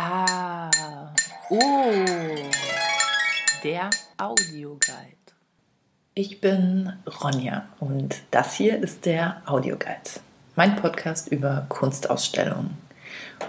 Ah, 0.00 1.10
oh, 1.50 1.58
der 3.64 3.90
Audioguide. 4.16 5.16
Ich 6.14 6.40
bin 6.40 6.92
Ronja 7.20 7.66
und 7.80 8.14
das 8.30 8.54
hier 8.54 8.80
ist 8.80 9.06
der 9.06 9.42
Audioguide, 9.44 10.20
mein 10.54 10.76
Podcast 10.76 11.32
über 11.32 11.66
Kunstausstellungen. 11.68 12.78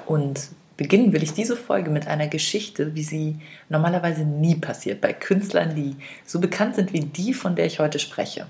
Und 0.07 0.49
beginnen 0.75 1.13
will 1.13 1.21
ich 1.21 1.33
diese 1.33 1.55
Folge 1.55 1.91
mit 1.91 2.07
einer 2.07 2.27
Geschichte, 2.27 2.95
wie 2.95 3.04
sie 3.04 3.39
normalerweise 3.70 4.23
nie 4.23 4.55
passiert 4.55 5.02
bei 5.02 5.13
Künstlern, 5.13 5.75
die 5.75 5.97
so 6.25 6.39
bekannt 6.39 6.73
sind 6.73 6.93
wie 6.93 7.02
die, 7.02 7.36
von 7.36 7.55
der 7.55 7.68
ich 7.68 7.77
heute 7.77 8.00
spreche. 8.00 8.47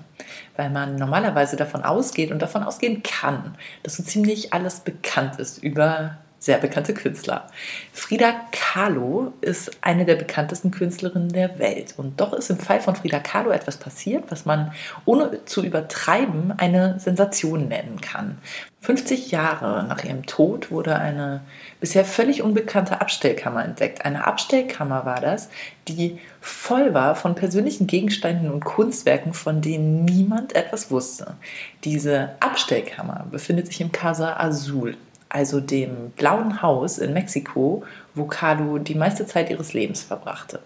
Weil 0.56 0.70
man 0.70 0.96
normalerweise 0.96 1.56
davon 1.56 1.82
ausgeht 1.82 2.32
und 2.32 2.40
davon 2.40 2.62
ausgehen 2.62 3.02
kann, 3.02 3.58
dass 3.82 3.98
so 3.98 4.02
ziemlich 4.02 4.54
alles 4.54 4.80
bekannt 4.80 5.38
ist 5.38 5.62
über 5.62 6.16
sehr 6.40 6.56
bekannte 6.56 6.94
Künstler. 6.94 7.46
Frida 7.92 8.34
Kahlo 8.50 9.34
ist 9.42 9.70
eine 9.82 10.06
der 10.06 10.16
bekanntesten 10.16 10.70
Künstlerinnen 10.70 11.28
der 11.28 11.58
Welt. 11.58 11.94
Und 11.98 12.18
doch 12.18 12.32
ist 12.32 12.48
im 12.48 12.58
Fall 12.58 12.80
von 12.80 12.96
Frida 12.96 13.20
Kahlo 13.20 13.50
etwas 13.50 13.76
passiert, 13.76 14.24
was 14.30 14.46
man 14.46 14.72
ohne 15.04 15.44
zu 15.44 15.62
übertreiben 15.62 16.54
eine 16.56 16.98
Sensation 16.98 17.68
nennen 17.68 18.00
kann. 18.00 18.38
50 18.80 19.30
Jahre 19.30 19.84
nach 19.86 20.02
ihrem 20.02 20.24
Tod 20.24 20.70
wurde 20.70 20.96
eine 20.96 21.42
bisher 21.80 22.06
völlig 22.06 22.42
unbekannte 22.42 23.02
Abstellkammer 23.02 23.62
entdeckt. 23.62 24.06
Eine 24.06 24.26
Abstellkammer 24.26 25.04
war 25.04 25.20
das, 25.20 25.50
die 25.88 26.18
voll 26.40 26.94
war 26.94 27.16
von 27.16 27.34
persönlichen 27.34 27.86
Gegenständen 27.86 28.50
und 28.50 28.64
Kunstwerken, 28.64 29.34
von 29.34 29.60
denen 29.60 30.06
niemand 30.06 30.56
etwas 30.56 30.90
wusste. 30.90 31.34
Diese 31.84 32.30
Abstellkammer 32.40 33.26
befindet 33.30 33.66
sich 33.66 33.82
im 33.82 33.92
Casa 33.92 34.38
Azul 34.38 34.96
also 35.30 35.60
dem 35.60 36.10
Blauen 36.16 36.60
Haus 36.60 36.98
in 36.98 37.14
Mexiko, 37.14 37.82
wo 38.14 38.24
Carlo 38.26 38.78
die 38.78 38.94
meiste 38.94 39.26
Zeit 39.26 39.48
ihres 39.48 39.72
Lebens 39.72 40.02
verbrachte. 40.02 40.60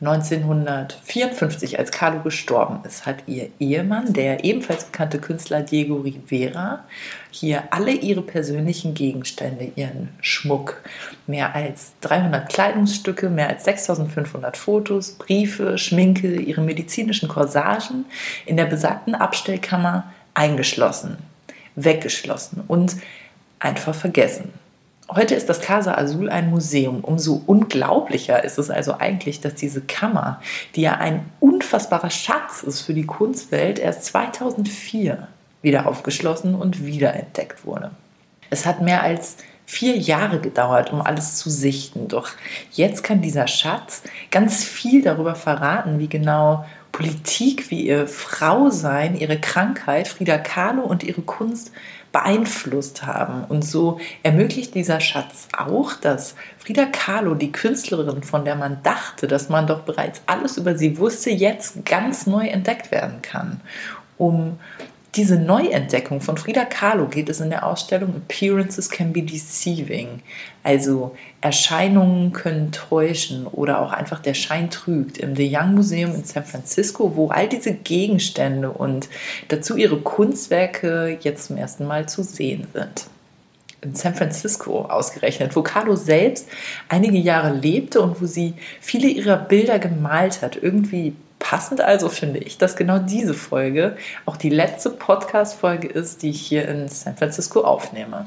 1954, 0.00 1.78
als 1.78 1.90
Carlo 1.90 2.20
gestorben 2.20 2.80
ist, 2.84 3.06
hat 3.06 3.24
ihr 3.26 3.48
Ehemann, 3.58 4.12
der 4.12 4.44
ebenfalls 4.44 4.84
bekannte 4.84 5.18
Künstler 5.18 5.62
Diego 5.62 5.96
Rivera, 5.96 6.84
hier 7.30 7.64
alle 7.70 7.92
ihre 7.92 8.22
persönlichen 8.22 8.94
Gegenstände, 8.94 9.70
ihren 9.76 10.10
Schmuck, 10.20 10.82
mehr 11.26 11.54
als 11.54 11.92
300 12.02 12.48
Kleidungsstücke, 12.48 13.30
mehr 13.30 13.48
als 13.48 13.64
6500 13.64 14.56
Fotos, 14.56 15.12
Briefe, 15.12 15.78
Schminke, 15.78 16.36
ihre 16.36 16.60
medizinischen 16.60 17.28
Corsagen 17.28 18.04
in 18.46 18.56
der 18.56 18.66
besagten 18.66 19.14
Abstellkammer 19.14 20.12
eingeschlossen, 20.34 21.16
weggeschlossen 21.76 22.64
und 22.66 22.96
einfach 23.64 23.94
vergessen. 23.94 24.52
Heute 25.10 25.34
ist 25.34 25.48
das 25.48 25.60
Casa 25.60 25.96
Azul 25.96 26.30
ein 26.30 26.48
Museum. 26.48 27.00
Umso 27.02 27.42
unglaublicher 27.46 28.42
ist 28.42 28.58
es 28.58 28.70
also 28.70 28.98
eigentlich, 28.98 29.40
dass 29.40 29.54
diese 29.54 29.82
Kammer, 29.82 30.40
die 30.76 30.82
ja 30.82 30.94
ein 30.94 31.26
unfassbarer 31.40 32.10
Schatz 32.10 32.62
ist 32.62 32.82
für 32.82 32.94
die 32.94 33.04
Kunstwelt, 33.04 33.78
erst 33.78 34.04
2004 34.06 35.28
wieder 35.60 35.86
aufgeschlossen 35.86 36.54
und 36.54 36.86
wiederentdeckt 36.86 37.66
wurde. 37.66 37.90
Es 38.50 38.64
hat 38.64 38.80
mehr 38.80 39.02
als 39.02 39.36
vier 39.66 39.96
Jahre 39.96 40.40
gedauert, 40.40 40.92
um 40.92 41.00
alles 41.00 41.36
zu 41.36 41.50
sichten. 41.50 42.08
Doch 42.08 42.30
jetzt 42.72 43.02
kann 43.02 43.22
dieser 43.22 43.46
Schatz 43.46 44.02
ganz 44.30 44.64
viel 44.64 45.02
darüber 45.02 45.34
verraten, 45.34 45.98
wie 45.98 46.08
genau 46.08 46.64
Politik, 46.94 47.72
wie 47.72 47.88
ihr 47.88 48.06
Frausein, 48.06 49.16
ihre 49.16 49.40
Krankheit, 49.40 50.06
Frida 50.06 50.38
Kahlo 50.38 50.82
und 50.82 51.02
ihre 51.02 51.22
Kunst 51.22 51.72
beeinflusst 52.12 53.04
haben. 53.04 53.42
Und 53.46 53.64
so 53.64 53.98
ermöglicht 54.22 54.76
dieser 54.76 55.00
Schatz 55.00 55.48
auch, 55.58 55.94
dass 55.94 56.36
Frida 56.56 56.86
Kahlo, 56.86 57.34
die 57.34 57.50
Künstlerin, 57.50 58.22
von 58.22 58.44
der 58.44 58.54
man 58.54 58.80
dachte, 58.84 59.26
dass 59.26 59.48
man 59.48 59.66
doch 59.66 59.80
bereits 59.80 60.22
alles 60.26 60.56
über 60.56 60.78
sie 60.78 60.96
wusste, 60.96 61.30
jetzt 61.30 61.84
ganz 61.84 62.28
neu 62.28 62.46
entdeckt 62.46 62.92
werden 62.92 63.22
kann. 63.22 63.60
Um 64.16 64.60
diese 65.16 65.36
Neuentdeckung 65.36 66.20
von 66.20 66.36
Frida 66.36 66.64
Kahlo 66.64 67.06
geht 67.06 67.28
es 67.28 67.40
in 67.40 67.50
der 67.50 67.64
Ausstellung 67.66 68.16
Appearances 68.16 68.90
Can 68.90 69.12
Be 69.12 69.22
Deceiving. 69.22 70.20
Also 70.64 71.14
Erscheinungen 71.40 72.32
können 72.32 72.72
täuschen 72.72 73.46
oder 73.46 73.80
auch 73.80 73.92
einfach 73.92 74.20
der 74.20 74.34
Schein 74.34 74.70
trügt. 74.70 75.18
Im 75.18 75.36
The 75.36 75.48
Young 75.54 75.74
Museum 75.74 76.14
in 76.14 76.24
San 76.24 76.44
Francisco, 76.44 77.14
wo 77.14 77.28
all 77.28 77.48
diese 77.48 77.74
Gegenstände 77.74 78.70
und 78.70 79.08
dazu 79.48 79.76
ihre 79.76 80.00
Kunstwerke 80.00 81.18
jetzt 81.20 81.46
zum 81.46 81.58
ersten 81.58 81.86
Mal 81.86 82.08
zu 82.08 82.22
sehen 82.22 82.66
sind 82.72 83.06
in 83.84 83.94
San 83.94 84.14
Francisco 84.14 84.86
ausgerechnet, 84.86 85.54
wo 85.54 85.62
Kahlo 85.62 85.94
selbst 85.94 86.48
einige 86.88 87.18
Jahre 87.18 87.54
lebte 87.54 88.00
und 88.00 88.20
wo 88.20 88.24
sie 88.24 88.54
viele 88.80 89.08
ihrer 89.08 89.36
Bilder 89.36 89.78
gemalt 89.78 90.40
hat. 90.40 90.56
Irgendwie 90.56 91.14
Passend 91.44 91.82
also 91.82 92.08
finde 92.08 92.38
ich, 92.38 92.56
dass 92.56 92.74
genau 92.74 92.98
diese 92.98 93.34
Folge 93.34 93.98
auch 94.24 94.38
die 94.38 94.48
letzte 94.48 94.88
Podcast-Folge 94.88 95.88
ist, 95.88 96.22
die 96.22 96.30
ich 96.30 96.40
hier 96.40 96.66
in 96.66 96.88
San 96.88 97.18
Francisco 97.18 97.60
aufnehme. 97.60 98.24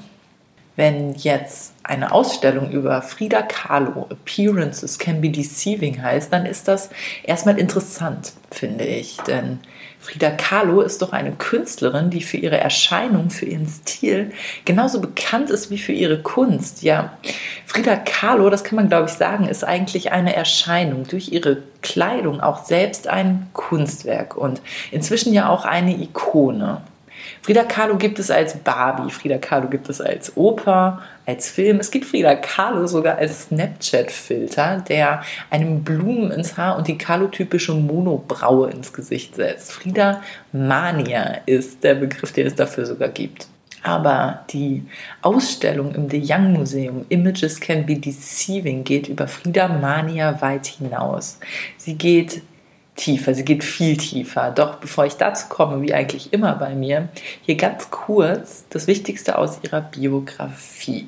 Wenn 0.78 1.16
jetzt 1.16 1.74
eine 1.82 2.12
Ausstellung 2.12 2.70
über 2.70 3.02
Frida 3.02 3.42
Kahlo, 3.42 4.06
Appearances 4.12 5.00
Can 5.00 5.22
Be 5.22 5.32
Deceiving 5.32 6.04
heißt, 6.04 6.32
dann 6.32 6.46
ist 6.46 6.68
das 6.68 6.92
erstmal 7.24 7.58
interessant, 7.58 8.34
finde 8.52 8.86
ich. 8.86 9.18
Denn 9.26 9.60
Frida 10.00 10.30
Kahlo 10.30 10.82
ist 10.82 11.02
doch 11.02 11.14
eine 11.14 11.32
Künstlerin, 11.32 12.12
die 12.12 12.22
für 12.22 12.38
ihre 12.38 12.60
Erscheinung, 12.60 13.32
für 13.32 13.46
ihren 13.46 13.68
Stil 13.68 14.32
genauso 14.66 15.02
bekannt 15.02 15.50
ist 15.50 15.72
wie 15.72 15.80
für 15.80 15.94
ihre 15.94 16.22
Kunst. 16.22 16.84
Ja, 16.84 17.18
Frida 17.66 17.96
Kahlo, 17.96 18.52
das 18.52 18.64
kann 18.64 18.76
man 18.76 18.88
glaube 18.88 19.10
ich 19.10 19.16
sagen, 19.16 19.48
ist 19.48 19.64
eigentlich 19.64 20.12
eine 20.12 20.36
Erscheinung. 20.36 21.08
Durch 21.08 21.32
ihre 21.32 21.64
Kleidung 21.82 22.40
auch 22.40 22.66
selbst 22.66 23.08
ein 23.08 23.48
Kunstwerk 23.54 24.38
und 24.38 24.62
inzwischen 24.92 25.34
ja 25.34 25.50
auch 25.50 25.66
eine 25.66 25.96
Ikone. 26.00 26.84
Frida 27.42 27.64
Kahlo 27.64 27.98
gibt 27.98 28.20
es 28.20 28.30
als 28.30 28.58
Barbie, 28.58 29.12
Frida 29.12 29.38
Kahlo 29.38 29.70
gibt 29.70 29.90
es 29.90 30.02
als 30.02 30.36
Oper, 30.36 31.02
als 31.26 31.50
Film. 31.50 31.80
Es 31.80 31.92
gibt 31.92 32.06
Frida 32.06 32.36
Kahlo 32.36 32.88
sogar 32.88 33.18
als 33.18 33.44
Snapchat-Filter, 33.44 34.84
der 34.88 35.22
einem 35.50 35.84
Blumen 35.84 36.32
ins 36.32 36.58
Haar 36.58 36.78
und 36.78 36.88
die 36.88 36.98
Kahlo-typische 36.98 37.74
Monobraue 37.74 38.70
ins 38.70 38.94
Gesicht 38.94 39.36
setzt. 39.36 39.72
Frida 39.72 40.22
Mania 40.52 41.40
ist 41.46 41.84
der 41.84 41.96
Begriff, 41.96 42.32
den 42.32 42.48
es 42.48 42.56
dafür 42.56 42.86
sogar 42.86 43.10
gibt. 43.10 43.48
Aber 43.84 44.44
die 44.50 44.84
Ausstellung 45.22 45.94
im 45.96 46.10
The 46.10 46.22
Young 46.22 46.54
Museum 46.54 47.06
Images 47.10 47.60
Can 47.60 47.86
Be 47.86 47.96
Deceiving 47.96 48.84
geht 48.84 49.08
über 49.08 49.28
Frida 49.28 49.68
Mania 49.68 50.42
weit 50.42 50.66
hinaus. 50.66 51.40
Sie 51.78 51.96
geht 51.96 52.42
tiefer, 52.98 53.34
sie 53.34 53.46
geht 53.46 53.64
viel 53.64 53.96
tiefer. 53.96 54.52
Doch 54.52 54.76
bevor 54.76 55.06
ich 55.06 55.14
dazu 55.14 55.48
komme, 55.48 55.82
wie 55.82 55.94
eigentlich 55.94 56.34
immer 56.34 56.56
bei 56.56 56.76
mir, 56.76 57.08
hier 57.44 57.56
ganz 57.56 57.90
kurz 57.90 58.66
das 58.70 58.88
Wichtigste 58.88 59.38
aus 59.38 59.60
ihrer 59.64 59.82
Biografie. 59.82 61.08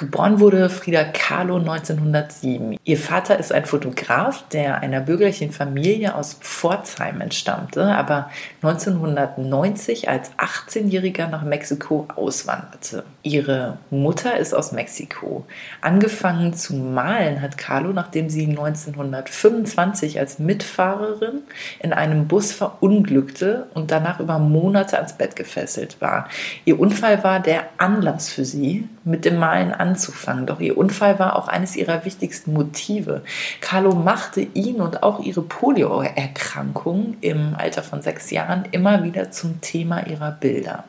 Geboren 0.00 0.40
wurde 0.40 0.70
Frida 0.70 1.04
Kahlo 1.04 1.56
1907. 1.56 2.78
Ihr 2.84 2.96
Vater 2.96 3.38
ist 3.38 3.52
ein 3.52 3.66
Fotograf, 3.66 4.48
der 4.48 4.80
einer 4.80 5.00
bürgerlichen 5.00 5.52
Familie 5.52 6.14
aus 6.14 6.38
Pforzheim 6.40 7.20
entstammte, 7.20 7.84
aber 7.84 8.30
1990 8.62 10.08
als 10.08 10.30
18-Jähriger 10.38 11.28
nach 11.28 11.42
Mexiko 11.42 12.08
auswanderte. 12.16 13.04
Ihre 13.22 13.76
Mutter 13.90 14.38
ist 14.38 14.54
aus 14.54 14.72
Mexiko. 14.72 15.44
Angefangen 15.82 16.54
zu 16.54 16.76
malen 16.76 17.42
hat 17.42 17.58
Kahlo, 17.58 17.92
nachdem 17.92 18.30
sie 18.30 18.46
1925 18.46 20.18
als 20.18 20.38
Mitfahrerin 20.38 21.42
in 21.80 21.92
einem 21.92 22.26
Bus 22.26 22.52
verunglückte 22.52 23.66
und 23.74 23.90
danach 23.90 24.18
über 24.18 24.38
Monate 24.38 24.96
ans 24.96 25.12
Bett 25.12 25.36
gefesselt 25.36 26.00
war. 26.00 26.26
Ihr 26.64 26.80
Unfall 26.80 27.22
war 27.22 27.40
der 27.40 27.64
Anlass 27.76 28.30
für 28.30 28.46
sie, 28.46 28.88
mit 29.04 29.24
dem 29.24 29.36
Malen 29.38 29.72
anzufangen. 29.90 30.46
Doch 30.46 30.60
ihr 30.60 30.78
Unfall 30.78 31.18
war 31.18 31.36
auch 31.36 31.48
eines 31.48 31.74
ihrer 31.74 32.04
wichtigsten 32.04 32.52
Motive. 32.52 33.22
Carlo 33.60 33.94
machte 33.94 34.40
ihn 34.40 34.80
und 34.80 35.02
auch 35.02 35.20
ihre 35.20 35.42
Polioerkrankung 35.42 37.16
im 37.20 37.54
Alter 37.56 37.82
von 37.82 38.02
sechs 38.02 38.30
Jahren 38.30 38.64
immer 38.70 39.02
wieder 39.02 39.30
zum 39.30 39.60
Thema 39.60 40.06
ihrer 40.06 40.30
Bilder. 40.30 40.84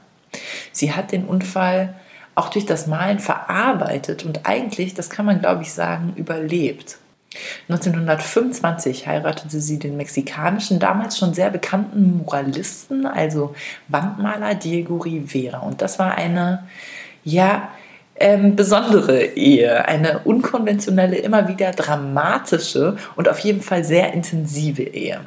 Sie 0.72 0.94
hat 0.94 1.12
den 1.12 1.26
Unfall 1.26 1.96
auch 2.36 2.50
durch 2.50 2.66
das 2.66 2.88
Malen 2.88 3.20
verarbeitet 3.20 4.24
und 4.24 4.46
eigentlich, 4.46 4.94
das 4.94 5.10
kann 5.10 5.26
man 5.26 5.40
glaube 5.40 5.64
ich 5.64 5.74
sagen, 5.74 6.14
überlebt. 6.16 6.98
1925 7.70 9.08
heiratete 9.08 9.60
sie 9.62 9.80
den 9.80 9.98
mexikanischen, 9.98 10.80
damals 10.80 11.18
schon 11.18 11.34
sehr 11.34 11.50
bekannten 11.50 12.18
Muralisten, 12.18 13.06
also 13.06 13.56
Wandmaler 13.88 14.56
Diego 14.56 14.98
Rivera. 14.98 15.60
Und 15.60 15.82
das 15.82 15.98
war 15.98 16.16
eine, 16.16 16.68
ja, 17.24 17.70
ähm, 18.22 18.56
besondere 18.56 19.24
Ehe, 19.24 19.86
eine 19.88 20.20
unkonventionelle, 20.20 21.18
immer 21.18 21.48
wieder 21.48 21.72
dramatische 21.72 22.96
und 23.16 23.28
auf 23.28 23.40
jeden 23.40 23.62
Fall 23.62 23.84
sehr 23.84 24.14
intensive 24.14 24.84
Ehe. 24.84 25.20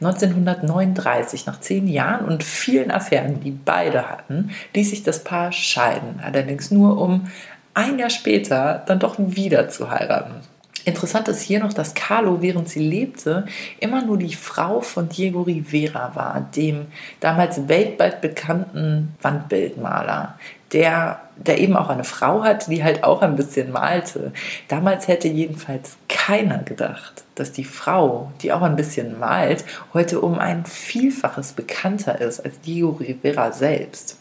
1939, 0.00 1.46
nach 1.46 1.60
zehn 1.60 1.86
Jahren 1.86 2.26
und 2.26 2.42
vielen 2.42 2.90
Affären, 2.90 3.40
die 3.40 3.50
beide 3.50 4.08
hatten, 4.08 4.50
ließ 4.74 4.90
sich 4.90 5.02
das 5.02 5.22
Paar 5.22 5.52
scheiden, 5.52 6.20
allerdings 6.22 6.70
nur 6.70 7.00
um 7.00 7.28
ein 7.74 7.98
Jahr 7.98 8.10
später 8.10 8.82
dann 8.86 8.98
doch 8.98 9.16
wieder 9.18 9.68
zu 9.68 9.90
heiraten. 9.90 10.40
Interessant 10.84 11.28
ist 11.28 11.42
hier 11.42 11.60
noch, 11.60 11.72
dass 11.72 11.94
Carlo, 11.94 12.40
während 12.40 12.68
sie 12.68 12.80
lebte, 12.80 13.46
immer 13.80 14.02
nur 14.04 14.18
die 14.18 14.34
Frau 14.34 14.80
von 14.80 15.08
Diego 15.08 15.42
Rivera 15.42 16.14
war, 16.14 16.48
dem 16.56 16.86
damals 17.20 17.68
weltweit 17.68 18.20
bekannten 18.20 19.14
Wandbildmaler, 19.22 20.38
der, 20.72 21.20
der 21.36 21.58
eben 21.58 21.76
auch 21.76 21.88
eine 21.88 22.04
Frau 22.04 22.42
hatte, 22.42 22.70
die 22.70 22.84
halt 22.84 23.04
auch 23.04 23.22
ein 23.22 23.36
bisschen 23.36 23.72
malte. 23.72 24.32
Damals 24.68 25.08
hätte 25.08 25.28
jedenfalls 25.28 25.96
keiner 26.08 26.58
gedacht, 26.58 27.24
dass 27.34 27.52
die 27.52 27.64
Frau, 27.64 28.32
die 28.42 28.52
auch 28.52 28.62
ein 28.62 28.76
bisschen 28.76 29.18
malt, 29.18 29.64
heute 29.94 30.20
um 30.20 30.38
ein 30.38 30.66
Vielfaches 30.66 31.52
bekannter 31.52 32.20
ist 32.20 32.40
als 32.40 32.60
Diego 32.60 32.90
Rivera 32.90 33.52
selbst. 33.52 34.18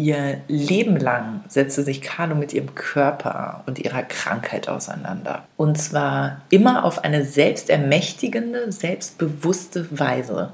Ihr 0.00 0.40
Leben 0.48 0.96
lang 0.96 1.44
setzte 1.48 1.82
sich 1.82 2.00
Carlo 2.00 2.34
mit 2.34 2.54
ihrem 2.54 2.74
Körper 2.74 3.62
und 3.66 3.78
ihrer 3.78 4.02
Krankheit 4.02 4.66
auseinander. 4.66 5.44
Und 5.58 5.76
zwar 5.76 6.40
immer 6.48 6.84
auf 6.86 7.04
eine 7.04 7.22
selbstermächtigende, 7.22 8.72
selbstbewusste 8.72 9.86
Weise. 9.90 10.52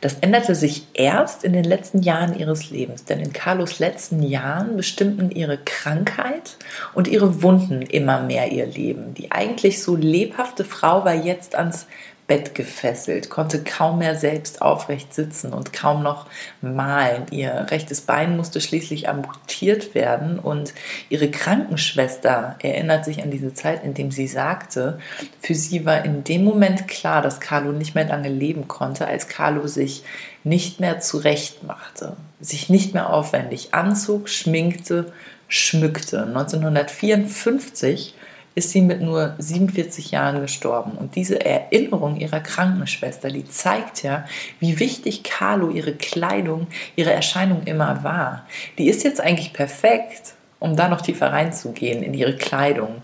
Das 0.00 0.14
änderte 0.20 0.54
sich 0.54 0.86
erst 0.94 1.42
in 1.42 1.54
den 1.54 1.64
letzten 1.64 2.02
Jahren 2.02 2.38
ihres 2.38 2.70
Lebens, 2.70 3.04
denn 3.04 3.18
in 3.18 3.32
Carlos 3.32 3.80
letzten 3.80 4.22
Jahren 4.22 4.76
bestimmten 4.76 5.32
ihre 5.32 5.58
Krankheit 5.58 6.56
und 6.94 7.08
ihre 7.08 7.42
Wunden 7.42 7.82
immer 7.82 8.20
mehr 8.20 8.52
ihr 8.52 8.66
Leben. 8.66 9.12
Die 9.14 9.32
eigentlich 9.32 9.82
so 9.82 9.96
lebhafte 9.96 10.64
Frau 10.64 11.04
war 11.04 11.14
jetzt 11.14 11.56
ans 11.56 11.88
Bett 12.28 12.54
gefesselt, 12.54 13.30
konnte 13.30 13.64
kaum 13.64 13.98
mehr 13.98 14.14
selbst 14.14 14.60
aufrecht 14.60 15.14
sitzen 15.14 15.54
und 15.54 15.72
kaum 15.72 16.02
noch 16.02 16.26
malen. 16.60 17.24
Ihr 17.30 17.66
rechtes 17.70 18.02
Bein 18.02 18.36
musste 18.36 18.60
schließlich 18.60 19.08
amputiert 19.08 19.94
werden 19.94 20.38
und 20.38 20.74
ihre 21.08 21.30
Krankenschwester 21.30 22.56
erinnert 22.62 23.06
sich 23.06 23.22
an 23.22 23.30
diese 23.30 23.54
Zeit, 23.54 23.82
in 23.82 23.94
dem 23.94 24.10
sie 24.10 24.28
sagte, 24.28 24.98
für 25.40 25.54
sie 25.54 25.86
war 25.86 26.04
in 26.04 26.22
dem 26.22 26.44
Moment 26.44 26.86
klar, 26.86 27.22
dass 27.22 27.40
Carlo 27.40 27.72
nicht 27.72 27.94
mehr 27.94 28.06
lange 28.06 28.28
leben 28.28 28.68
konnte, 28.68 29.06
als 29.08 29.28
Carlo 29.28 29.66
sich 29.66 30.04
nicht 30.44 30.80
mehr 30.80 31.00
zurecht 31.00 31.64
machte, 31.64 32.14
sich 32.40 32.68
nicht 32.68 32.92
mehr 32.92 33.10
aufwendig 33.10 33.72
anzog, 33.72 34.28
schminkte, 34.28 35.12
schmückte. 35.48 36.24
1954 36.26 38.14
ist 38.58 38.70
sie 38.70 38.82
mit 38.82 39.00
nur 39.00 39.34
47 39.38 40.10
Jahren 40.10 40.40
gestorben. 40.40 40.92
Und 40.98 41.14
diese 41.14 41.44
Erinnerung 41.44 42.16
ihrer 42.16 42.40
Krankenschwester, 42.40 43.30
die 43.30 43.44
zeigt 43.44 44.02
ja, 44.02 44.24
wie 44.58 44.80
wichtig 44.80 45.22
Carlo 45.22 45.70
ihre 45.70 45.92
Kleidung, 45.92 46.66
ihre 46.96 47.12
Erscheinung 47.12 47.62
immer 47.62 48.02
war. 48.02 48.46
Die 48.76 48.88
ist 48.88 49.04
jetzt 49.04 49.20
eigentlich 49.20 49.52
perfekt, 49.52 50.34
um 50.58 50.74
da 50.74 50.88
noch 50.88 51.00
tiefer 51.00 51.32
reinzugehen 51.32 52.02
in 52.02 52.14
ihre 52.14 52.36
Kleidung 52.36 53.02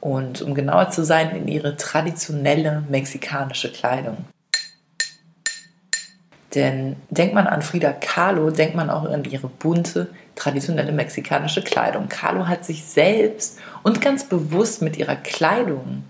und 0.00 0.40
um 0.40 0.54
genauer 0.54 0.90
zu 0.90 1.04
sein, 1.04 1.34
in 1.34 1.48
ihre 1.48 1.76
traditionelle 1.76 2.84
mexikanische 2.88 3.72
Kleidung. 3.72 4.18
Denn 6.54 6.96
denkt 7.10 7.34
man 7.34 7.48
an 7.48 7.62
Frida 7.62 7.92
Kahlo, 7.92 8.50
denkt 8.50 8.76
man 8.76 8.90
auch 8.90 9.04
an 9.04 9.24
ihre 9.24 9.48
bunte, 9.48 10.08
traditionelle 10.34 10.92
mexikanische 10.92 11.62
Kleidung. 11.62 12.08
Kahlo 12.08 12.46
hat 12.46 12.64
sich 12.64 12.84
selbst 12.84 13.58
und 13.82 14.00
ganz 14.00 14.24
bewusst 14.24 14.82
mit 14.82 14.96
ihrer 14.96 15.16
Kleidung, 15.16 16.04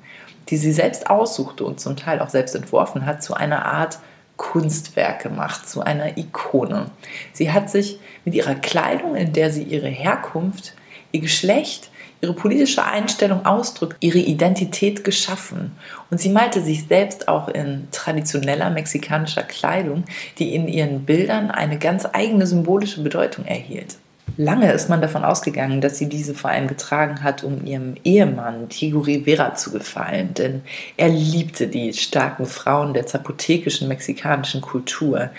die 0.49 0.57
sie 0.57 0.73
selbst 0.73 1.09
aussuchte 1.11 1.65
und 1.65 1.81
zum 1.81 1.97
Teil 1.97 2.21
auch 2.21 2.29
selbst 2.29 2.55
entworfen 2.55 3.07
hat, 3.07 3.23
zu 3.23 3.35
einer 3.35 3.65
Art 3.65 3.99
Kunstwerk 4.37 5.23
gemacht, 5.23 5.69
zu 5.69 5.83
einer 5.83 6.19
Ikone. 6.19 6.87
Sie 7.33 7.53
hat 7.53 7.71
sich 7.71 8.01
mit 8.25 8.35
ihrer 8.35 8.55
Kleidung, 8.55 9.15
in 9.15 9.33
der 9.33 9.53
sie 9.53 9.63
ihre 9.63 9.89
Herkunft, 9.89 10.75
ihr 11.13 11.21
Geschlecht, 11.21 11.91
ihre 12.21 12.35
politische 12.35 12.85
Einstellung 12.85 13.45
ausdrückt, 13.45 13.97
ihre 14.01 14.19
Identität 14.19 15.05
geschaffen. 15.05 15.73
Und 16.11 16.21
sie 16.21 16.29
malte 16.29 16.63
sich 16.63 16.87
selbst 16.87 17.29
auch 17.29 17.49
in 17.49 17.89
traditioneller 17.91 18.71
mexikanischer 18.71 19.43
Kleidung, 19.43 20.05
die 20.39 20.55
in 20.55 20.69
ihren 20.69 21.05
Bildern 21.05 21.51
eine 21.51 21.79
ganz 21.79 22.07
eigene 22.13 22.47
symbolische 22.47 23.03
Bedeutung 23.03 23.45
erhielt. 23.45 23.97
Lange 24.37 24.73
ist 24.73 24.89
man 24.89 25.03
davon 25.03 25.25
ausgegangen, 25.25 25.81
dass 25.81 25.99
sie 25.99 26.09
diese 26.09 26.35
vor 26.35 26.51
allem 26.51 26.67
getragen 26.67 27.23
hat, 27.23 27.45
um 27.45 27.67
ihrem 27.67 27.95
Ehemann 28.03 28.69
Diego 28.69 29.01
Rivera 29.01 29.55
zu 29.55 29.71
gefallen, 29.73 30.33
denn 30.35 30.63
er 30.97 31.09
liebte 31.09 31.69
die 31.69 31.93
starken 31.93 32.47
Frauen 32.47 32.95
der 32.95 33.07
zapotekischen 33.07 33.89
mexikanischen 33.89 34.63
Kultur. 34.63 35.31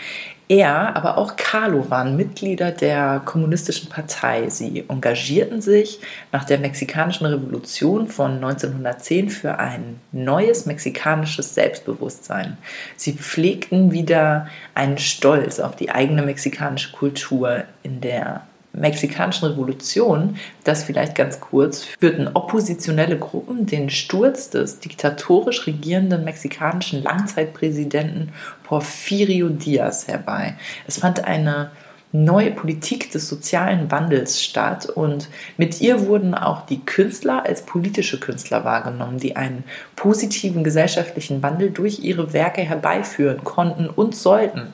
Er, 0.49 0.95
aber 0.95 1.17
auch 1.17 1.37
Carlo 1.37 1.89
waren 1.89 2.17
Mitglieder 2.17 2.71
der 2.71 3.21
Kommunistischen 3.25 3.89
Partei. 3.89 4.49
Sie 4.49 4.83
engagierten 4.87 5.61
sich 5.61 5.99
nach 6.31 6.43
der 6.43 6.59
mexikanischen 6.59 7.25
Revolution 7.25 8.07
von 8.07 8.35
1910 8.35 9.29
für 9.29 9.57
ein 9.57 10.01
neues 10.11 10.65
mexikanisches 10.65 11.55
Selbstbewusstsein. 11.55 12.57
Sie 12.97 13.13
pflegten 13.13 13.93
wieder 13.93 14.47
einen 14.75 14.97
Stolz 14.97 15.59
auf 15.59 15.75
die 15.75 15.89
eigene 15.89 16.21
mexikanische 16.21 16.91
Kultur 16.91 17.63
in 17.81 18.01
der 18.01 18.43
mexikanischen 18.73 19.47
Revolution, 19.47 20.37
das 20.63 20.83
vielleicht 20.83 21.15
ganz 21.15 21.39
kurz, 21.39 21.83
führten 21.99 22.29
oppositionelle 22.33 23.17
Gruppen 23.17 23.65
den 23.65 23.89
Sturz 23.89 24.49
des 24.49 24.79
diktatorisch 24.79 25.67
regierenden 25.67 26.23
mexikanischen 26.23 27.03
Langzeitpräsidenten 27.03 28.33
Porfirio 28.63 29.49
Diaz 29.49 30.07
herbei. 30.07 30.55
Es 30.87 30.97
fand 30.99 31.23
eine 31.23 31.71
neue 32.13 32.51
Politik 32.51 33.11
des 33.11 33.27
sozialen 33.27 33.89
Wandels 33.89 34.41
statt 34.43 34.85
und 34.85 35.29
mit 35.57 35.81
ihr 35.81 36.05
wurden 36.05 36.35
auch 36.35 36.65
die 36.67 36.79
Künstler 36.85 37.43
als 37.43 37.63
politische 37.63 38.19
Künstler 38.19 38.63
wahrgenommen, 38.63 39.17
die 39.17 39.35
einen 39.35 39.63
positiven 39.95 40.63
gesellschaftlichen 40.63 41.41
Wandel 41.41 41.71
durch 41.71 41.99
ihre 41.99 42.31
Werke 42.31 42.61
herbeiführen 42.61 43.43
konnten 43.43 43.89
und 43.89 44.15
sollten. 44.15 44.71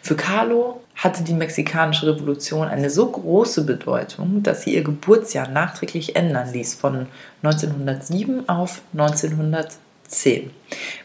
Für 0.00 0.14
Carlo 0.14 0.81
hatte 0.94 1.24
die 1.24 1.34
mexikanische 1.34 2.06
Revolution 2.06 2.68
eine 2.68 2.90
so 2.90 3.10
große 3.10 3.64
Bedeutung, 3.64 4.42
dass 4.42 4.62
sie 4.62 4.74
ihr 4.74 4.84
Geburtsjahr 4.84 5.48
nachträglich 5.48 6.16
ändern 6.16 6.52
ließ 6.52 6.74
von 6.74 7.06
1907 7.42 8.48
auf 8.48 8.82
1910, 8.92 10.50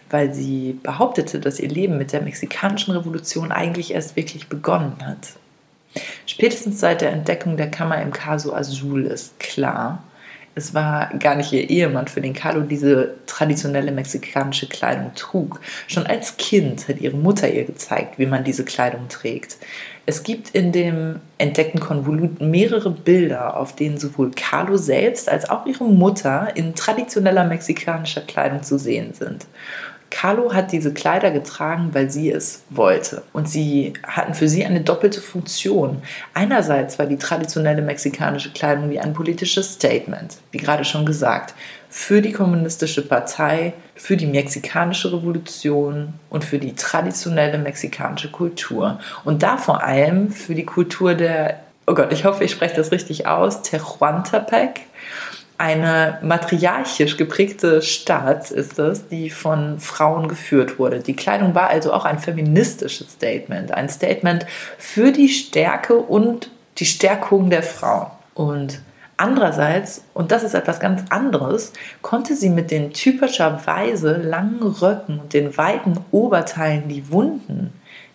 weil 0.09 0.33
sie 0.33 0.79
behauptete, 0.83 1.39
dass 1.39 1.59
ihr 1.59 1.69
Leben 1.69 1.97
mit 1.97 2.11
der 2.11 2.21
mexikanischen 2.21 2.95
Revolution 2.95 3.51
eigentlich 3.51 3.93
erst 3.93 4.15
wirklich 4.15 4.49
begonnen 4.49 4.97
hat. 5.03 5.33
Spätestens 6.25 6.79
seit 6.79 7.01
der 7.01 7.11
Entdeckung 7.11 7.57
der 7.57 7.71
Kammer 7.71 8.01
im 8.01 8.11
Caso 8.11 8.53
Azul 8.53 9.05
ist 9.05 9.39
klar, 9.39 10.03
es 10.57 10.73
war 10.73 11.11
gar 11.19 11.35
nicht 11.35 11.53
ihr 11.53 11.69
Ehemann, 11.69 12.07
für 12.07 12.19
den 12.19 12.33
Carlo 12.33 12.61
diese 12.61 13.13
traditionelle 13.27 13.91
mexikanische 13.91 14.67
Kleidung 14.67 15.11
trug. 15.15 15.61
Schon 15.87 16.07
als 16.07 16.37
Kind 16.37 16.87
hat 16.87 16.99
ihre 16.99 17.15
Mutter 17.15 17.47
ihr 17.47 17.63
gezeigt, 17.63 18.17
wie 18.17 18.25
man 18.25 18.43
diese 18.43 18.65
Kleidung 18.65 19.07
trägt. 19.07 19.57
Es 20.07 20.23
gibt 20.23 20.49
in 20.49 20.71
dem 20.71 21.19
entdeckten 21.37 21.79
Konvolut 21.79 22.41
mehrere 22.41 22.89
Bilder, 22.89 23.57
auf 23.57 23.75
denen 23.75 23.97
sowohl 23.97 24.31
Carlo 24.31 24.77
selbst 24.77 25.29
als 25.29 25.47
auch 25.49 25.65
ihre 25.67 25.83
Mutter 25.83 26.49
in 26.55 26.73
traditioneller 26.73 27.43
mexikanischer 27.43 28.21
Kleidung 28.21 28.63
zu 28.63 28.79
sehen 28.79 29.13
sind. 29.13 29.45
Carlo 30.19 30.51
hat 30.51 30.71
diese 30.71 30.95
Kleider 30.95 31.29
getragen, 31.29 31.89
weil 31.93 32.09
sie 32.09 32.31
es 32.31 32.63
wollte. 32.71 33.21
Und 33.33 33.47
sie 33.47 33.93
hatten 34.01 34.33
für 34.33 34.47
sie 34.47 34.65
eine 34.65 34.81
doppelte 34.81 35.21
Funktion. 35.21 36.01
Einerseits 36.33 36.97
war 36.97 37.05
die 37.05 37.19
traditionelle 37.19 37.83
mexikanische 37.83 38.51
Kleidung 38.51 38.89
wie 38.89 38.99
ein 38.99 39.13
politisches 39.13 39.73
Statement, 39.73 40.37
wie 40.49 40.57
gerade 40.57 40.85
schon 40.85 41.05
gesagt, 41.05 41.53
für 41.91 42.23
die 42.23 42.31
kommunistische 42.31 43.07
Partei, 43.07 43.73
für 43.93 44.17
die 44.17 44.25
mexikanische 44.25 45.13
Revolution 45.13 46.15
und 46.31 46.43
für 46.43 46.57
die 46.57 46.73
traditionelle 46.73 47.59
mexikanische 47.59 48.31
Kultur. 48.31 48.99
Und 49.23 49.43
da 49.43 49.57
vor 49.57 49.83
allem 49.83 50.31
für 50.31 50.55
die 50.55 50.65
Kultur 50.65 51.13
der, 51.13 51.59
oh 51.85 51.93
Gott, 51.93 52.11
ich 52.11 52.25
hoffe, 52.25 52.43
ich 52.43 52.51
spreche 52.51 52.75
das 52.75 52.91
richtig 52.91 53.27
aus, 53.27 53.61
Tehuantepec 53.61 54.81
eine 55.57 56.19
matriarchisch 56.21 57.17
geprägte 57.17 57.81
Stadt 57.81 58.51
ist 58.51 58.77
es, 58.77 59.07
die 59.07 59.29
von 59.29 59.79
Frauen 59.79 60.27
geführt 60.27 60.77
wurde. 60.77 60.99
Die 60.99 61.15
Kleidung 61.15 61.55
war 61.55 61.69
also 61.69 61.93
auch 61.93 62.05
ein 62.05 62.19
feministisches 62.19 63.13
Statement, 63.13 63.71
ein 63.71 63.89
Statement 63.89 64.45
für 64.77 65.11
die 65.11 65.29
Stärke 65.29 65.95
und 65.95 66.51
die 66.77 66.85
Stärkung 66.85 67.49
der 67.49 67.63
Frau. 67.63 68.11
Und 68.35 68.81
andererseits, 69.17 70.03
und 70.13 70.31
das 70.31 70.43
ist 70.43 70.53
etwas 70.53 70.79
ganz 70.79 71.05
anderes, 71.09 71.73
konnte 72.03 72.35
sie 72.35 72.49
mit 72.49 72.69
den 72.69 72.93
typischerweise 72.93 74.17
langen 74.17 74.61
Röcken 74.61 75.19
und 75.19 75.33
den 75.33 75.57
weiten 75.57 75.99
Oberteilen 76.11 76.87
die 76.87 77.11
Wunden 77.11 77.66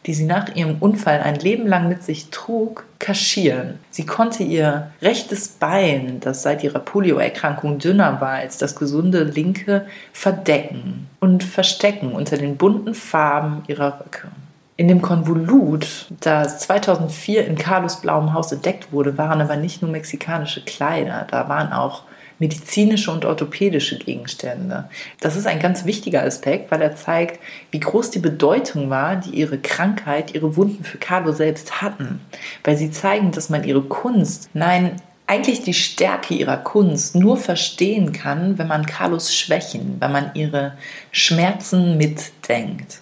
die 0.07 0.15
sie 0.15 0.25
nach 0.25 0.55
ihrem 0.55 0.77
Unfall 0.81 1.21
ein 1.21 1.37
Leben 1.37 1.67
lang 1.67 1.89
mit 1.89 2.03
sich 2.03 2.31
trug, 2.31 2.85
kaschieren. 2.99 3.79
Sie 3.91 4.05
konnte 4.05 4.43
ihr 4.43 4.91
rechtes 5.01 5.49
Bein, 5.49 6.19
das 6.21 6.43
seit 6.43 6.65
ihrer 6.65 6.81
Polioerkrankung 6.81 7.79
dünner 7.79 8.21
war 8.21 8.31
als 8.33 8.59
das 8.59 8.77
gesunde 8.77 9.25
linke, 9.25 9.87
verdecken 10.13 11.09
und 11.21 11.45
verstecken 11.45 12.13
unter 12.13 12.37
den 12.37 12.57
bunten 12.57 12.95
Farben 12.95 13.63
ihrer 13.69 14.01
Röcke. 14.01 14.29
In 14.77 14.89
dem 14.89 15.03
Konvolut, 15.03 16.07
das 16.21 16.61
2004 16.61 17.47
in 17.47 17.57
Carlos 17.57 18.01
blauem 18.01 18.33
Haus 18.33 18.51
entdeckt 18.51 18.93
wurde, 18.93 19.19
waren 19.19 19.41
aber 19.41 19.57
nicht 19.57 19.83
nur 19.83 19.91
mexikanische 19.91 20.65
Kleider, 20.65 21.27
da 21.31 21.49
waren 21.49 21.73
auch 21.73 22.03
medizinische 22.43 23.13
und 23.13 23.25
orthopädische 23.25 23.99
Gegenstände. 23.99 24.89
Das 25.21 25.37
ist 25.37 25.47
ein 25.47 25.61
ganz 25.61 25.85
wichtiger 25.85 26.25
Aspekt, 26.25 26.73
weil 26.73 26.83
er 26.83 26.97
zeigt, 26.97 27.39
wie 27.71 27.79
groß 27.79 28.11
die 28.11 28.19
Bedeutung 28.19 28.91
war, 28.91 29.15
die 29.15 29.31
ihre 29.31 29.59
Krankheit, 29.59 30.35
ihre 30.35 30.57
Wunden 30.57 30.83
für 30.83 30.99
Carlo 30.99 31.31
selbst 31.31 31.81
hatten. 31.81 32.21
Weil 32.65 32.77
sie 32.77 32.91
zeigen, 32.91 33.31
dass 33.31 33.49
man 33.49 33.63
ihre 33.63 33.83
Kunst, 33.83 34.51
nein, 34.55 34.97
eigentlich 35.29 35.63
die 35.63 35.73
Stärke 35.73 36.35
ihrer 36.35 36.57
Kunst 36.57 37.15
nur 37.15 37.37
verstehen 37.37 38.13
kann, 38.13 38.59
wenn 38.59 38.67
man 38.67 38.87
Carlos 38.87 39.33
Schwächen, 39.33 39.99
wenn 40.01 40.11
man 40.11 40.33
ihre 40.35 40.73
Schmerzen 41.13 41.97
mitdenkt. 41.97 42.99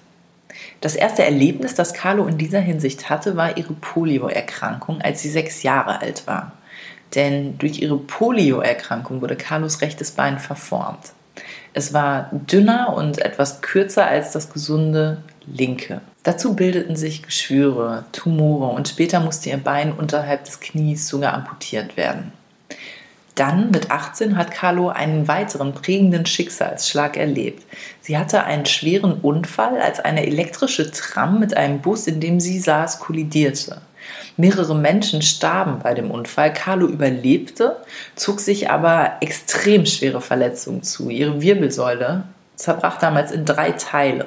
Das 0.82 0.96
erste 0.96 1.24
Erlebnis, 1.24 1.74
das 1.74 1.94
Carlo 1.94 2.26
in 2.26 2.36
dieser 2.36 2.60
Hinsicht 2.60 3.08
hatte, 3.08 3.38
war 3.38 3.56
ihre 3.56 3.72
Polioerkrankung, 3.72 5.00
als 5.00 5.22
sie 5.22 5.30
sechs 5.30 5.62
Jahre 5.62 6.02
alt 6.02 6.26
war. 6.26 6.52
Denn 7.14 7.58
durch 7.58 7.80
ihre 7.80 7.96
Polioerkrankung 7.96 9.20
wurde 9.20 9.36
Carlos 9.36 9.80
rechtes 9.80 10.12
Bein 10.12 10.38
verformt. 10.38 11.12
Es 11.72 11.92
war 11.92 12.30
dünner 12.32 12.94
und 12.94 13.18
etwas 13.18 13.60
kürzer 13.60 14.06
als 14.06 14.32
das 14.32 14.52
gesunde 14.52 15.22
linke. 15.46 16.00
Dazu 16.22 16.54
bildeten 16.54 16.96
sich 16.96 17.22
Geschwüre, 17.22 18.04
Tumore 18.12 18.74
und 18.74 18.88
später 18.88 19.20
musste 19.20 19.50
ihr 19.50 19.56
Bein 19.56 19.92
unterhalb 19.92 20.44
des 20.44 20.60
Knies 20.60 21.08
sogar 21.08 21.32
amputiert 21.32 21.96
werden. 21.96 22.32
Dann 23.36 23.70
mit 23.70 23.90
18 23.90 24.36
hat 24.36 24.50
Carlo 24.50 24.88
einen 24.88 25.26
weiteren 25.26 25.72
prägenden 25.72 26.26
Schicksalsschlag 26.26 27.16
erlebt. 27.16 27.64
Sie 28.02 28.18
hatte 28.18 28.44
einen 28.44 28.66
schweren 28.66 29.14
Unfall, 29.14 29.80
als 29.80 29.98
eine 30.00 30.26
elektrische 30.26 30.90
Tram 30.90 31.40
mit 31.40 31.56
einem 31.56 31.80
Bus, 31.80 32.06
in 32.06 32.20
dem 32.20 32.38
sie 32.38 32.58
saß, 32.58 32.98
kollidierte. 32.98 33.80
Mehrere 34.36 34.74
Menschen 34.74 35.22
starben 35.22 35.80
bei 35.82 35.94
dem 35.94 36.10
Unfall. 36.10 36.52
Carlo 36.52 36.86
überlebte, 36.86 37.76
zog 38.16 38.40
sich 38.40 38.70
aber 38.70 39.18
extrem 39.20 39.86
schwere 39.86 40.20
Verletzungen 40.20 40.82
zu. 40.82 41.10
Ihre 41.10 41.40
Wirbelsäule 41.40 42.24
zerbrach 42.56 42.98
damals 42.98 43.32
in 43.32 43.44
drei 43.44 43.72
Teile. 43.72 44.26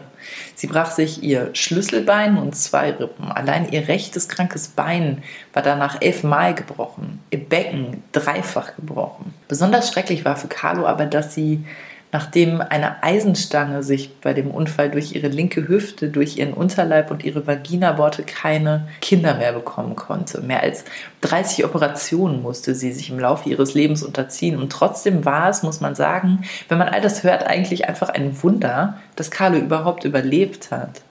Sie 0.56 0.68
brach 0.68 0.92
sich 0.92 1.24
ihr 1.24 1.50
Schlüsselbein 1.54 2.38
und 2.38 2.56
zwei 2.56 2.92
Rippen. 2.92 3.32
Allein 3.32 3.72
ihr 3.72 3.88
rechtes 3.88 4.28
krankes 4.28 4.70
Bein 4.70 5.24
war 5.54 5.62
danach 5.62 6.02
elfmal 6.02 6.56
gebrochen, 6.56 7.22
ihr 7.30 7.40
Becken 7.40 8.04
dreifach 8.12 8.76
gebrochen. 8.76 9.34
Besonders 9.48 9.90
schrecklich 9.90 10.26
war 10.26 10.36
für 10.36 10.48
Carlo 10.48 10.88
aber, 10.88 11.06
dass 11.06 11.34
sie 11.34 11.66
nachdem 12.14 12.62
eine 12.62 13.04
Eisenstange 13.04 13.82
sich 13.82 14.20
bei 14.22 14.34
dem 14.34 14.52
Unfall 14.52 14.92
durch 14.92 15.14
ihre 15.16 15.28
linke 15.28 15.68
Hüfte, 15.68 16.10
durch 16.10 16.38
ihren 16.38 16.54
Unterleib 16.54 17.10
und 17.10 17.26
ihre 17.26 17.48
Vagina 17.48 17.92
bohrte, 17.92 18.22
keine 18.22 18.88
Kinder 19.02 19.34
mehr 19.34 19.52
bekommen 19.52 19.96
konnte. 19.96 20.40
Mehr 20.42 20.62
als 20.62 20.86
30 21.22 21.66
Operationen 21.66 22.44
musste 22.44 22.76
sie 22.76 22.92
sich 22.92 23.10
im 23.10 23.20
Laufe 23.20 23.50
ihres 23.50 23.74
Lebens 23.74 24.04
unterziehen. 24.04 24.58
Und 24.58 24.72
trotzdem 24.72 25.26
war 25.26 25.50
es, 25.50 25.64
muss 25.64 25.82
man 25.82 25.96
sagen, 25.96 26.44
wenn 26.70 26.78
man 26.78 26.88
all 26.88 27.02
das 27.02 27.24
hört, 27.24 27.48
eigentlich 27.48 27.90
einfach 27.90 28.10
ein 28.10 28.42
Wunder, 28.44 29.00
dass 29.16 29.32
Carlo 29.32 29.58
überhaupt 29.58 30.06
überlebt 30.06 30.70
hat. 30.70 31.02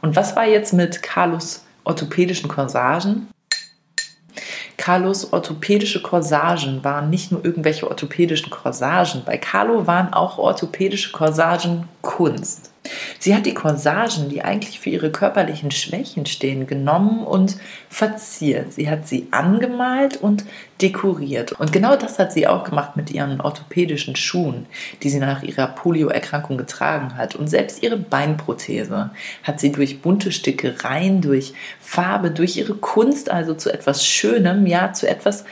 Und 0.00 0.14
was 0.14 0.36
war 0.36 0.46
jetzt 0.46 0.72
mit 0.72 1.02
Carlos 1.02 1.64
orthopädischen 1.84 2.48
Corsagen? 2.48 3.26
Carlos 4.76 5.32
orthopädische 5.32 6.02
Corsagen 6.02 6.82
waren 6.82 7.10
nicht 7.10 7.30
nur 7.30 7.44
irgendwelche 7.44 7.88
orthopädischen 7.88 8.50
Corsagen. 8.50 9.22
Bei 9.24 9.38
Carlo 9.38 9.86
waren 9.86 10.12
auch 10.12 10.38
orthopädische 10.38 11.12
Corsagen 11.12 11.88
Kunst. 12.00 12.71
Sie 13.18 13.34
hat 13.34 13.46
die 13.46 13.54
Corsagen, 13.54 14.28
die 14.28 14.42
eigentlich 14.42 14.80
für 14.80 14.90
ihre 14.90 15.12
körperlichen 15.12 15.70
Schwächen 15.70 16.26
stehen, 16.26 16.66
genommen 16.66 17.24
und 17.24 17.56
verziert. 17.88 18.72
Sie 18.72 18.90
hat 18.90 19.06
sie 19.06 19.28
angemalt 19.30 20.16
und 20.16 20.44
dekoriert. 20.80 21.52
Und 21.52 21.72
genau 21.72 21.94
das 21.94 22.18
hat 22.18 22.32
sie 22.32 22.48
auch 22.48 22.64
gemacht 22.64 22.96
mit 22.96 23.12
ihren 23.12 23.40
orthopädischen 23.40 24.16
Schuhen, 24.16 24.66
die 25.02 25.10
sie 25.10 25.20
nach 25.20 25.44
ihrer 25.44 25.68
Polioerkrankung 25.68 26.58
getragen 26.58 27.16
hat. 27.16 27.36
Und 27.36 27.48
selbst 27.48 27.82
ihre 27.82 27.96
Beinprothese 27.96 29.10
hat 29.44 29.60
sie 29.60 29.70
durch 29.70 30.02
bunte 30.02 30.32
Stickereien, 30.32 31.20
durch 31.20 31.54
Farbe, 31.80 32.32
durch 32.32 32.56
ihre 32.56 32.74
Kunst 32.74 33.30
also 33.30 33.54
zu 33.54 33.72
etwas 33.72 34.04
Schönem, 34.04 34.66
ja, 34.66 34.92
zu 34.92 35.08
etwas 35.08 35.44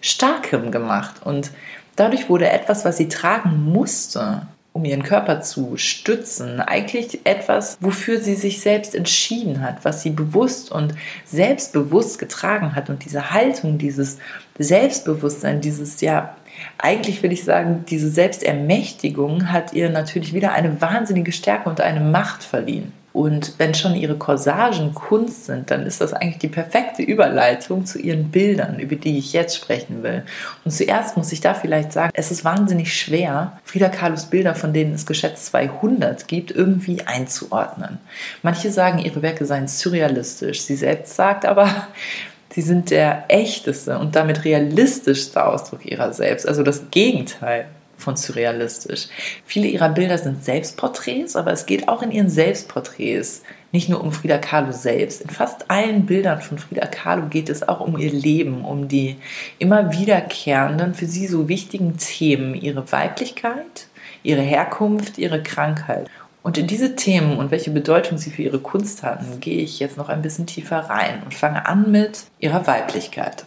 Starkem 0.00 0.72
gemacht. 0.72 1.22
Und 1.24 1.52
dadurch 1.94 2.28
wurde 2.28 2.50
etwas, 2.50 2.84
was 2.84 2.96
sie 2.96 3.08
tragen 3.08 3.72
musste, 3.72 4.48
um 4.74 4.84
ihren 4.84 5.04
Körper 5.04 5.40
zu 5.40 5.76
stützen, 5.76 6.60
eigentlich 6.60 7.20
etwas, 7.24 7.78
wofür 7.80 8.20
sie 8.20 8.34
sich 8.34 8.60
selbst 8.60 8.96
entschieden 8.96 9.62
hat, 9.62 9.84
was 9.84 10.02
sie 10.02 10.10
bewusst 10.10 10.72
und 10.72 10.94
selbstbewusst 11.24 12.18
getragen 12.18 12.74
hat. 12.74 12.90
Und 12.90 13.04
diese 13.04 13.30
Haltung, 13.30 13.78
dieses 13.78 14.18
Selbstbewusstsein, 14.58 15.60
dieses 15.60 16.00
ja, 16.00 16.36
eigentlich 16.76 17.22
will 17.22 17.30
ich 17.30 17.44
sagen, 17.44 17.84
diese 17.88 18.10
Selbstermächtigung 18.10 19.52
hat 19.52 19.72
ihr 19.74 19.90
natürlich 19.90 20.34
wieder 20.34 20.52
eine 20.52 20.80
wahnsinnige 20.80 21.30
Stärke 21.30 21.70
und 21.70 21.80
eine 21.80 22.00
Macht 22.00 22.42
verliehen. 22.42 22.92
Und 23.14 23.54
wenn 23.58 23.74
schon 23.74 23.94
ihre 23.94 24.16
Corsagen 24.16 24.92
Kunst 24.92 25.46
sind, 25.46 25.70
dann 25.70 25.86
ist 25.86 26.00
das 26.00 26.12
eigentlich 26.12 26.38
die 26.38 26.48
perfekte 26.48 27.00
Überleitung 27.00 27.86
zu 27.86 28.00
ihren 28.00 28.32
Bildern, 28.32 28.80
über 28.80 28.96
die 28.96 29.18
ich 29.18 29.32
jetzt 29.32 29.54
sprechen 29.54 30.02
will. 30.02 30.24
Und 30.64 30.72
zuerst 30.72 31.16
muss 31.16 31.30
ich 31.30 31.40
da 31.40 31.54
vielleicht 31.54 31.92
sagen, 31.92 32.10
es 32.12 32.32
ist 32.32 32.44
wahnsinnig 32.44 32.92
schwer, 32.92 33.56
Frida 33.62 33.88
Kahlos 33.88 34.26
Bilder, 34.26 34.56
von 34.56 34.72
denen 34.72 34.94
es 34.94 35.06
geschätzt 35.06 35.46
200 35.46 36.26
gibt, 36.26 36.50
irgendwie 36.50 37.02
einzuordnen. 37.06 37.98
Manche 38.42 38.72
sagen, 38.72 38.98
ihre 38.98 39.22
Werke 39.22 39.46
seien 39.46 39.68
surrealistisch. 39.68 40.62
Sie 40.62 40.74
selbst 40.74 41.14
sagt 41.14 41.46
aber, 41.46 41.86
sie 42.50 42.62
sind 42.62 42.90
der 42.90 43.26
echteste 43.28 43.96
und 43.96 44.16
damit 44.16 44.44
realistischste 44.44 45.46
Ausdruck 45.46 45.86
ihrer 45.86 46.12
selbst, 46.12 46.48
also 46.48 46.64
das 46.64 46.90
Gegenteil 46.90 47.66
von 47.96 48.16
surrealistisch. 48.16 49.08
Viele 49.44 49.68
ihrer 49.68 49.88
Bilder 49.88 50.18
sind 50.18 50.44
Selbstporträts, 50.44 51.36
aber 51.36 51.52
es 51.52 51.66
geht 51.66 51.88
auch 51.88 52.02
in 52.02 52.10
ihren 52.10 52.30
Selbstporträts 52.30 53.42
nicht 53.72 53.88
nur 53.88 54.00
um 54.00 54.12
Frida 54.12 54.38
Kahlo 54.38 54.70
selbst. 54.70 55.20
In 55.20 55.30
fast 55.30 55.68
allen 55.68 56.06
Bildern 56.06 56.40
von 56.40 56.58
Frida 56.58 56.86
Kahlo 56.86 57.26
geht 57.26 57.48
es 57.48 57.66
auch 57.66 57.80
um 57.80 57.98
ihr 57.98 58.12
Leben, 58.12 58.64
um 58.64 58.86
die 58.86 59.16
immer 59.58 59.92
wiederkehrenden, 59.92 60.94
für 60.94 61.06
sie 61.06 61.26
so 61.26 61.48
wichtigen 61.48 61.96
Themen, 61.96 62.54
ihre 62.54 62.92
Weiblichkeit, 62.92 63.88
ihre 64.22 64.42
Herkunft, 64.42 65.18
ihre 65.18 65.42
Krankheit. 65.42 66.08
Und 66.44 66.56
in 66.56 66.66
diese 66.66 66.94
Themen 66.94 67.38
und 67.38 67.50
welche 67.50 67.70
Bedeutung 67.70 68.16
sie 68.18 68.30
für 68.30 68.42
ihre 68.42 68.60
Kunst 68.60 69.02
hatten, 69.02 69.40
gehe 69.40 69.62
ich 69.62 69.80
jetzt 69.80 69.96
noch 69.96 70.08
ein 70.08 70.22
bisschen 70.22 70.46
tiefer 70.46 70.78
rein 70.78 71.22
und 71.24 71.34
fange 71.34 71.66
an 71.66 71.90
mit 71.90 72.26
ihrer 72.38 72.66
Weiblichkeit. 72.68 73.44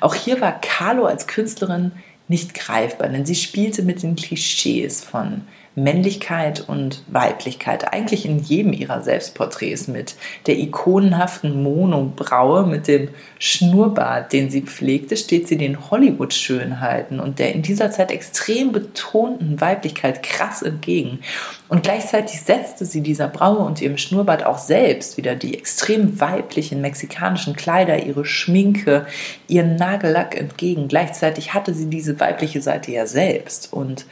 Auch 0.00 0.14
hier 0.14 0.40
war 0.40 0.60
Kahlo 0.60 1.06
als 1.06 1.26
Künstlerin 1.26 1.92
nicht 2.28 2.54
greifbar, 2.54 3.08
denn 3.08 3.26
sie 3.26 3.34
spielte 3.34 3.82
mit 3.82 4.02
den 4.02 4.16
Klischees 4.16 5.02
von 5.02 5.42
Männlichkeit 5.76 6.68
und 6.68 7.02
Weiblichkeit 7.08 7.92
eigentlich 7.92 8.26
in 8.26 8.38
jedem 8.38 8.72
ihrer 8.72 9.02
Selbstporträts 9.02 9.88
mit 9.88 10.14
der 10.46 10.58
ikonenhaften 10.58 11.62
Monobraue, 11.62 12.66
mit 12.66 12.86
dem 12.86 13.08
Schnurrbart, 13.40 14.32
den 14.32 14.50
sie 14.50 14.62
pflegte, 14.62 15.16
steht 15.16 15.48
sie 15.48 15.58
den 15.58 15.90
Hollywood-Schönheiten 15.90 17.18
und 17.18 17.40
der 17.40 17.54
in 17.54 17.62
dieser 17.62 17.90
Zeit 17.90 18.12
extrem 18.12 18.70
betonten 18.70 19.60
Weiblichkeit 19.60 20.22
krass 20.22 20.62
entgegen. 20.62 21.20
Und 21.68 21.82
gleichzeitig 21.82 22.40
setzte 22.40 22.84
sie 22.84 23.00
dieser 23.00 23.26
Braue 23.26 23.58
und 23.58 23.80
ihrem 23.80 23.98
Schnurrbart 23.98 24.46
auch 24.46 24.58
selbst 24.58 25.16
wieder 25.16 25.34
die 25.34 25.58
extrem 25.58 26.20
weiblichen 26.20 26.80
mexikanischen 26.80 27.56
Kleider, 27.56 28.04
ihre 28.04 28.24
Schminke, 28.24 29.06
ihren 29.48 29.74
Nagellack 29.74 30.36
entgegen. 30.38 30.86
Gleichzeitig 30.86 31.52
hatte 31.52 31.74
sie 31.74 31.86
diese 31.86 32.20
weibliche 32.20 32.62
Seite 32.62 32.92
ja 32.92 33.06
selbst 33.06 33.72
und 33.72 34.06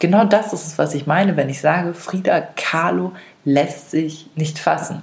genau 0.00 0.24
das 0.24 0.52
ist 0.52 0.66
es, 0.66 0.78
was 0.78 0.94
ich 0.94 1.06
meine, 1.06 1.36
wenn 1.36 1.48
ich 1.48 1.60
sage, 1.60 1.94
Frida 1.94 2.40
Kahlo 2.40 3.12
lässt 3.44 3.90
sich 3.90 4.30
nicht 4.34 4.58
fassen. 4.58 5.02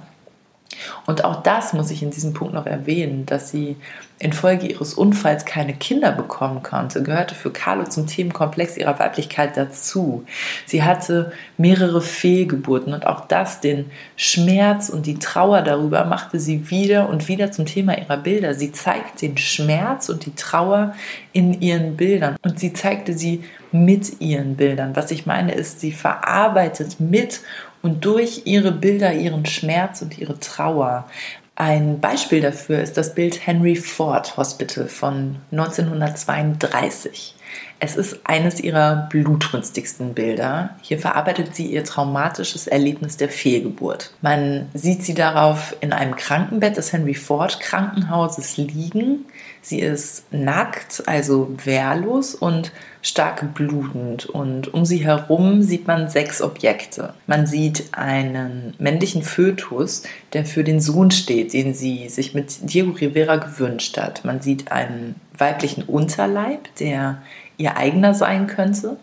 Und 1.06 1.24
auch 1.24 1.42
das 1.42 1.72
muss 1.72 1.90
ich 1.90 2.02
in 2.02 2.10
diesem 2.10 2.32
Punkt 2.32 2.54
noch 2.54 2.66
erwähnen, 2.66 3.26
dass 3.26 3.50
sie 3.50 3.76
infolge 4.18 4.68
ihres 4.68 4.94
Unfalls 4.94 5.44
keine 5.44 5.74
Kinder 5.74 6.12
bekommen 6.12 6.62
konnte, 6.62 7.02
gehörte 7.02 7.34
für 7.34 7.50
Carlo 7.50 7.84
zum 7.84 8.06
Themenkomplex 8.06 8.76
ihrer 8.76 8.98
Weiblichkeit 8.98 9.56
dazu. 9.56 10.24
Sie 10.66 10.82
hatte 10.82 11.32
mehrere 11.58 12.00
Fehlgeburten 12.00 12.94
und 12.94 13.06
auch 13.06 13.26
das, 13.26 13.60
den 13.60 13.90
Schmerz 14.16 14.88
und 14.88 15.06
die 15.06 15.18
Trauer 15.18 15.62
darüber, 15.62 16.04
machte 16.04 16.38
sie 16.38 16.70
wieder 16.70 17.08
und 17.08 17.28
wieder 17.28 17.50
zum 17.50 17.66
Thema 17.66 17.98
ihrer 17.98 18.16
Bilder. 18.16 18.54
Sie 18.54 18.72
zeigt 18.72 19.20
den 19.20 19.36
Schmerz 19.36 20.08
und 20.08 20.24
die 20.26 20.34
Trauer 20.34 20.94
in 21.32 21.60
ihren 21.60 21.96
Bildern 21.96 22.36
und 22.42 22.58
sie 22.58 22.72
zeigte 22.72 23.14
sie 23.14 23.44
mit 23.72 24.20
ihren 24.20 24.56
Bildern. 24.56 24.94
Was 24.94 25.10
ich 25.10 25.26
meine 25.26 25.52
ist, 25.54 25.80
sie 25.80 25.92
verarbeitet 25.92 27.00
mit 27.00 27.40
und 27.84 28.04
durch 28.06 28.42
ihre 28.46 28.72
Bilder 28.72 29.12
ihren 29.12 29.44
Schmerz 29.44 30.00
und 30.00 30.18
ihre 30.18 30.40
Trauer. 30.40 31.06
Ein 31.54 32.00
Beispiel 32.00 32.40
dafür 32.40 32.80
ist 32.80 32.96
das 32.96 33.14
Bild 33.14 33.46
Henry 33.46 33.76
Ford 33.76 34.36
Hospital 34.38 34.88
von 34.88 35.36
1932. 35.52 37.34
Es 37.78 37.96
ist 37.96 38.20
eines 38.24 38.58
ihrer 38.60 39.08
blutrünstigsten 39.10 40.14
Bilder. 40.14 40.70
Hier 40.80 40.98
verarbeitet 40.98 41.54
sie 41.54 41.66
ihr 41.66 41.84
traumatisches 41.84 42.66
Erlebnis 42.66 43.18
der 43.18 43.28
Fehlgeburt. 43.28 44.12
Man 44.22 44.70
sieht 44.72 45.04
sie 45.04 45.14
darauf 45.14 45.76
in 45.80 45.92
einem 45.92 46.16
Krankenbett 46.16 46.78
des 46.78 46.92
Henry 46.92 47.14
Ford 47.14 47.60
Krankenhauses 47.60 48.56
liegen. 48.56 49.26
Sie 49.60 49.80
ist 49.80 50.32
nackt, 50.32 51.02
also 51.06 51.54
wehrlos 51.62 52.34
und 52.34 52.72
stark 53.04 53.54
blutend. 53.54 54.26
Und 54.26 54.72
um 54.72 54.84
sie 54.84 55.04
herum 55.04 55.62
sieht 55.62 55.86
man 55.86 56.08
sechs 56.08 56.42
Objekte. 56.42 57.12
Man 57.26 57.46
sieht 57.46 57.84
einen 57.92 58.74
männlichen 58.78 59.22
Fötus, 59.22 60.02
der 60.32 60.44
für 60.44 60.64
den 60.64 60.80
Sohn 60.80 61.10
steht, 61.10 61.52
den 61.52 61.74
sie 61.74 62.08
sich 62.08 62.34
mit 62.34 62.72
Diego 62.72 62.92
Rivera 62.92 63.36
gewünscht 63.36 63.98
hat. 63.98 64.24
Man 64.24 64.40
sieht 64.40 64.72
einen 64.72 65.16
weiblichen 65.36 65.84
Unterleib, 65.84 66.74
der 66.76 67.22
ihr 67.58 67.76
eigener 67.76 68.14
sein 68.14 68.46
könnte. 68.46 68.96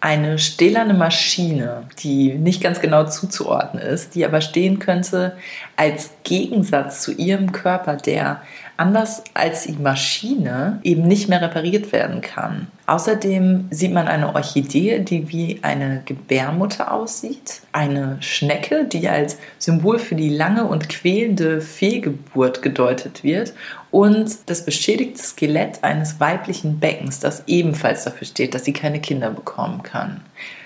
Eine 0.00 0.38
stählerne 0.38 0.92
Maschine, 0.92 1.84
die 2.00 2.34
nicht 2.34 2.62
ganz 2.62 2.80
genau 2.80 3.06
zuzuordnen 3.06 3.82
ist, 3.82 4.14
die 4.14 4.26
aber 4.26 4.42
stehen 4.42 4.78
könnte 4.78 5.34
als 5.76 6.10
Gegensatz 6.24 7.00
zu 7.00 7.12
ihrem 7.12 7.52
Körper, 7.52 7.96
der 7.96 8.42
anders 8.76 9.22
als 9.34 9.64
die 9.64 9.72
Maschine 9.72 10.80
eben 10.82 11.06
nicht 11.06 11.28
mehr 11.28 11.40
repariert 11.40 11.92
werden 11.92 12.20
kann. 12.20 12.68
Außerdem 12.86 13.68
sieht 13.70 13.92
man 13.92 14.08
eine 14.08 14.34
Orchidee, 14.34 14.98
die 14.98 15.30
wie 15.30 15.58
eine 15.62 16.02
Gebärmutter 16.04 16.92
aussieht, 16.92 17.62
eine 17.72 18.18
Schnecke, 18.20 18.84
die 18.84 19.08
als 19.08 19.38
Symbol 19.58 19.98
für 19.98 20.16
die 20.16 20.28
lange 20.28 20.64
und 20.64 20.88
quälende 20.88 21.60
Fehlgeburt 21.60 22.62
gedeutet 22.62 23.24
wird 23.24 23.54
und 23.90 24.36
das 24.46 24.64
beschädigte 24.64 25.22
Skelett 25.22 25.82
eines 25.82 26.20
weiblichen 26.20 26.78
Beckens, 26.78 27.20
das 27.20 27.44
ebenfalls 27.46 28.04
dafür 28.04 28.26
steht, 28.26 28.54
dass 28.54 28.64
sie 28.64 28.72
keine 28.72 29.00
Kinder 29.00 29.30
bekommen 29.30 29.82
kann. 29.82 30.20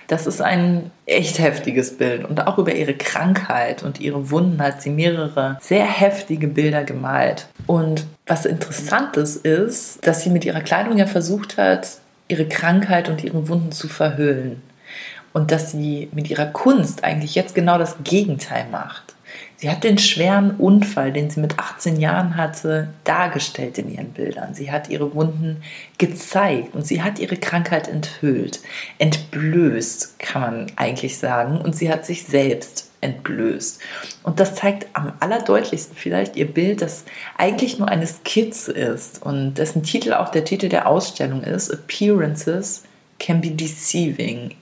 Das 0.09 0.27
ist 0.27 0.41
ein 0.41 0.91
echt 1.05 1.39
heftiges 1.39 1.97
Bild. 1.99 2.25
Und 2.25 2.47
auch 2.47 2.57
über 2.57 2.75
ihre 2.75 2.95
Krankheit 2.95 3.83
und 3.83 4.01
ihre 4.01 4.31
Wunden 4.31 4.61
hat 4.61 4.81
sie 4.81 4.89
mehrere 4.89 5.59
sehr 5.61 5.85
heftige 5.85 6.49
Bilder 6.49 6.83
gemalt. 6.83 7.47
Und 7.67 8.07
was 8.27 8.47
interessant 8.47 9.19
ist, 9.19 9.45
ist, 9.45 10.07
dass 10.07 10.23
sie 10.23 10.31
mit 10.31 10.47
ihrer 10.47 10.63
Kleidung 10.63 10.97
ja 10.97 11.07
versucht 11.07 11.59
hat, 11.59 11.99
ihre 12.27 12.49
Krankheit 12.49 13.11
und 13.11 13.23
ihre 13.23 13.49
Wunden 13.49 13.71
zu 13.71 13.87
verhüllen. 13.87 14.63
Und 15.35 15.51
dass 15.53 15.73
sie 15.73 16.09
mit 16.13 16.31
ihrer 16.31 16.47
Kunst 16.47 17.05
eigentlich 17.05 17.35
jetzt 17.35 17.55
genau 17.55 17.77
das 17.77 17.97
Gegenteil 18.03 18.65
macht. 18.73 19.15
Sie 19.57 19.69
hat 19.69 19.83
den 19.83 19.99
schweren 19.99 20.53
Unfall, 20.53 21.13
den 21.13 21.31
sie 21.31 21.41
mit 21.41 21.59
18 21.59 22.01
Jahren 22.01 22.37
hatte, 22.37 22.91
dargestellt 23.05 23.79
in 23.79 23.93
ihren 23.93 24.11
Bildern. 24.11 24.55
Sie 24.55 24.71
hat 24.71 24.89
ihre 24.89 25.15
Wunden 25.15 25.63
gezeigt 25.99 26.75
und 26.75 26.87
sie 26.87 27.03
hat 27.03 27.19
ihre 27.19 27.37
Krankheit 27.37 27.89
enthüllt, 27.89 28.61
entblößt, 28.99 30.19
kann 30.21 30.43
man 30.43 30.67
eigentlich 30.77 31.19
sagen. 31.19 31.61
Und 31.61 31.75
sie 31.75 31.91
hat 31.91 32.07
sich 32.07 32.25
selbst 32.25 32.89
entblößt. 33.01 33.81
Und 34.23 34.41
das 34.41 34.55
zeigt 34.55 34.87
am 34.93 35.13
allerdeutlichsten 35.21 35.97
vielleicht 35.97 36.37
ihr 36.37 36.53
Bild, 36.53 36.83
das 36.83 37.05
eigentlich 37.37 37.79
nur 37.79 37.89
eine 37.89 38.07
Skizze 38.07 38.73
ist 38.73 39.23
und 39.23 39.55
dessen 39.55 39.83
Titel 39.83 40.13
auch 40.13 40.31
der 40.31 40.45
Titel 40.45 40.69
der 40.69 40.87
Ausstellung 40.87 41.43
ist, 41.43 41.71
Appearances 41.71 42.85
can 43.19 43.41
be 43.41 43.51
deceiving. 43.51 44.55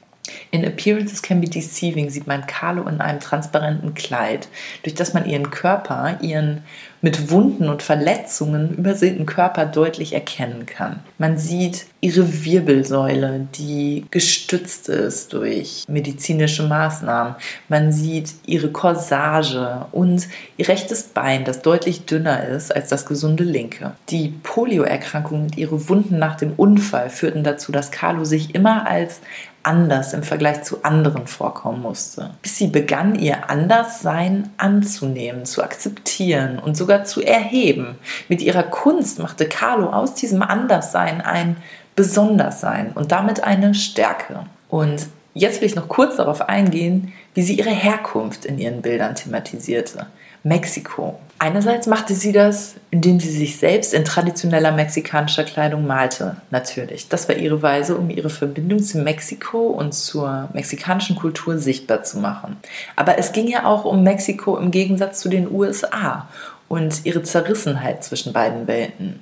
In 0.50 0.64
Appearances 0.64 1.22
can 1.22 1.40
be 1.40 1.48
deceiving 1.48 2.10
sieht 2.10 2.26
man 2.26 2.46
Carlo 2.46 2.86
in 2.88 3.00
einem 3.00 3.20
transparenten 3.20 3.94
Kleid, 3.94 4.48
durch 4.82 4.94
das 4.94 5.14
man 5.14 5.26
ihren 5.26 5.50
Körper, 5.50 6.18
ihren 6.20 6.62
mit 7.06 7.30
Wunden 7.30 7.68
und 7.68 7.84
Verletzungen 7.84 8.74
übersäten 8.74 9.26
Körper 9.26 9.64
deutlich 9.64 10.12
erkennen 10.12 10.66
kann. 10.66 10.98
Man 11.18 11.38
sieht 11.38 11.86
ihre 12.00 12.44
Wirbelsäule, 12.44 13.46
die 13.54 14.06
gestützt 14.10 14.88
ist 14.88 15.32
durch 15.32 15.84
medizinische 15.86 16.64
Maßnahmen. 16.64 17.36
Man 17.68 17.92
sieht 17.92 18.34
ihre 18.44 18.72
Corsage 18.72 19.86
und 19.92 20.26
ihr 20.56 20.66
rechtes 20.66 21.04
Bein, 21.04 21.44
das 21.44 21.62
deutlich 21.62 22.06
dünner 22.06 22.44
ist 22.48 22.74
als 22.74 22.88
das 22.88 23.06
gesunde 23.06 23.44
linke. 23.44 23.92
Die 24.08 24.34
Polioerkrankung 24.42 25.44
und 25.44 25.56
ihre 25.56 25.88
Wunden 25.88 26.18
nach 26.18 26.34
dem 26.34 26.54
Unfall 26.56 27.08
führten 27.08 27.44
dazu, 27.44 27.70
dass 27.70 27.92
Carlo 27.92 28.24
sich 28.24 28.52
immer 28.56 28.84
als 28.88 29.20
anders 29.66 30.12
im 30.12 30.22
Vergleich 30.22 30.62
zu 30.62 30.84
anderen 30.84 31.26
vorkommen 31.26 31.82
musste, 31.82 32.30
bis 32.40 32.56
sie 32.56 32.68
begann, 32.68 33.16
ihr 33.16 33.50
Anderssein 33.50 34.50
anzunehmen, 34.56 35.44
zu 35.44 35.62
akzeptieren 35.62 36.58
und 36.60 36.76
sogar 36.76 36.95
zu 37.04 37.22
erheben. 37.22 37.96
Mit 38.28 38.42
ihrer 38.42 38.62
Kunst 38.62 39.18
machte 39.18 39.48
Carlo 39.48 39.90
aus 39.90 40.14
diesem 40.14 40.42
Anderssein 40.42 41.20
ein 41.20 41.56
Besondersein 41.94 42.92
und 42.92 43.12
damit 43.12 43.42
eine 43.44 43.74
Stärke. 43.74 44.40
Und 44.68 45.06
jetzt 45.34 45.60
will 45.60 45.68
ich 45.68 45.74
noch 45.74 45.88
kurz 45.88 46.16
darauf 46.16 46.48
eingehen, 46.48 47.12
wie 47.34 47.42
sie 47.42 47.58
ihre 47.58 47.70
Herkunft 47.70 48.44
in 48.44 48.58
ihren 48.58 48.82
Bildern 48.82 49.14
thematisierte. 49.14 50.06
Mexiko. 50.46 51.18
Einerseits 51.40 51.88
machte 51.88 52.14
sie 52.14 52.32
das, 52.32 52.76
indem 52.90 53.18
sie 53.18 53.30
sich 53.30 53.58
selbst 53.58 53.92
in 53.92 54.04
traditioneller 54.04 54.70
mexikanischer 54.70 55.42
Kleidung 55.42 55.86
malte, 55.86 56.36
natürlich. 56.50 57.08
Das 57.08 57.28
war 57.28 57.34
ihre 57.34 57.60
Weise, 57.62 57.96
um 57.96 58.08
ihre 58.10 58.30
Verbindung 58.30 58.80
zu 58.80 58.98
Mexiko 58.98 59.66
und 59.66 59.92
zur 59.92 60.48
mexikanischen 60.54 61.16
Kultur 61.16 61.58
sichtbar 61.58 62.04
zu 62.04 62.18
machen. 62.18 62.56
Aber 62.94 63.18
es 63.18 63.32
ging 63.32 63.48
ja 63.48 63.64
auch 63.64 63.84
um 63.84 64.04
Mexiko 64.04 64.56
im 64.56 64.70
Gegensatz 64.70 65.20
zu 65.20 65.28
den 65.28 65.50
USA 65.50 66.28
und 66.68 67.04
ihre 67.04 67.22
Zerrissenheit 67.22 68.04
zwischen 68.04 68.32
beiden 68.32 68.66
Welten. 68.66 69.20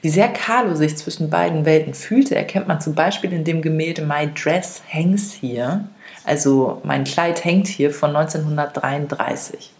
Wie 0.00 0.08
sehr 0.08 0.28
Carlo 0.28 0.74
sich 0.74 0.96
zwischen 0.96 1.28
beiden 1.28 1.64
Welten 1.66 1.92
fühlte, 1.92 2.34
erkennt 2.34 2.66
man 2.66 2.80
zum 2.80 2.94
Beispiel 2.94 3.32
in 3.32 3.44
dem 3.44 3.60
Gemälde 3.60 4.02
My 4.02 4.30
Dress 4.32 4.82
Hangs 4.90 5.34
Here, 5.34 5.84
also 6.24 6.80
Mein 6.82 7.04
Kleid 7.04 7.44
hängt 7.44 7.68
hier 7.68 7.90
von 7.90 8.16
1933 8.16 9.75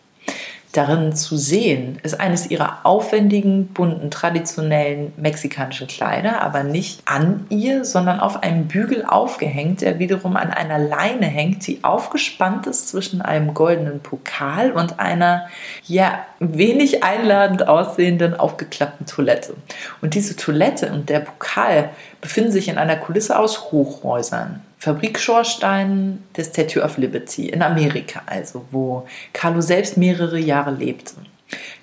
darin 0.77 1.15
zu 1.15 1.37
sehen, 1.37 1.99
ist 2.03 2.21
eines 2.21 2.51
ihrer 2.51 2.81
aufwendigen, 2.85 3.69
bunten, 3.69 4.11
traditionellen 4.11 5.13
mexikanischen 5.17 5.87
Kleider, 5.87 6.43
aber 6.43 6.63
nicht 6.63 7.01
an 7.07 7.47
ihr, 7.49 7.85
sondern 7.85 8.21
auf 8.21 8.43
einem 8.43 8.69
Bügel 8.69 9.05
aufgehängt, 9.05 9.81
der 9.81 9.99
wiederum 9.99 10.37
an 10.37 10.51
einer 10.51 10.79
Leine 10.79 11.27
hängt, 11.27 11.67
die 11.67 11.83
aufgespannt 11.83 12.67
ist 12.67 12.89
zwischen 12.89 13.23
einem 13.23 13.55
goldenen 13.55 14.01
Pokal 14.01 14.73
und 14.73 15.01
einer, 15.01 15.47
ja, 15.87 16.25
wenig 16.41 17.03
einladend 17.03 17.67
aussehenden, 17.67 18.35
aufgeklappten 18.35 19.07
Toilette. 19.07 19.55
Und 20.03 20.15
diese 20.15 20.37
Toilette 20.37 20.93
und 20.93 21.09
der 21.09 21.21
Pokal 21.21 21.91
befinden 22.21 22.53
sich 22.53 22.69
in 22.69 22.77
einer 22.77 22.97
Kulisse 22.97 23.39
aus 23.39 23.73
Hochhäusern. 23.73 24.66
Fabrikschorsteinen 24.79 26.25
der 26.37 26.45
Statue 26.45 26.83
of 26.83 26.99
Liberty 26.99 27.49
in 27.49 27.63
Amerika, 27.63 28.23
also 28.27 28.65
wo 28.71 29.07
Carlo 29.33 29.61
selbst 29.61 29.97
mehrere 29.97 30.39
Jahre 30.39 30.71
lebte. 30.71 31.15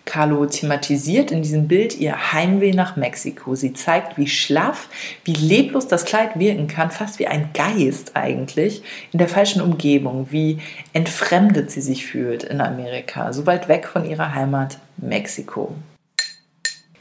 Carlo 0.06 0.46
thematisiert 0.46 1.32
in 1.32 1.42
diesem 1.42 1.68
Bild 1.68 1.98
ihr 1.98 2.34
Heimweh 2.34 2.74
nach 2.74 2.98
Mexiko. 2.98 3.56
Sie 3.56 3.74
zeigt, 3.74 4.18
wie 4.18 4.28
schlaff, 4.28 4.90
wie 5.24 5.34
leblos 5.34 5.88
das 5.88 6.04
Kleid 6.04 6.38
wirken 6.38 6.68
kann, 6.68 6.92
fast 6.92 7.20
wie 7.20 7.28
ein 7.28 7.50
Geist 7.54 8.16
eigentlich, 8.16 8.84
in 9.14 9.20
der 9.20 9.30
falschen 9.30 9.62
Umgebung, 9.62 10.28
wie 10.30 10.60
entfremdet 10.92 11.72
sie 11.72 11.82
sich 11.82 12.06
fühlt 12.06 12.44
in 12.44 12.60
Amerika, 12.60 13.32
so 13.32 13.46
weit 13.46 13.70
weg 13.70 13.88
von 13.88 14.08
ihrer 14.08 14.36
Heimat 14.36 14.78
Mexiko. 14.98 15.74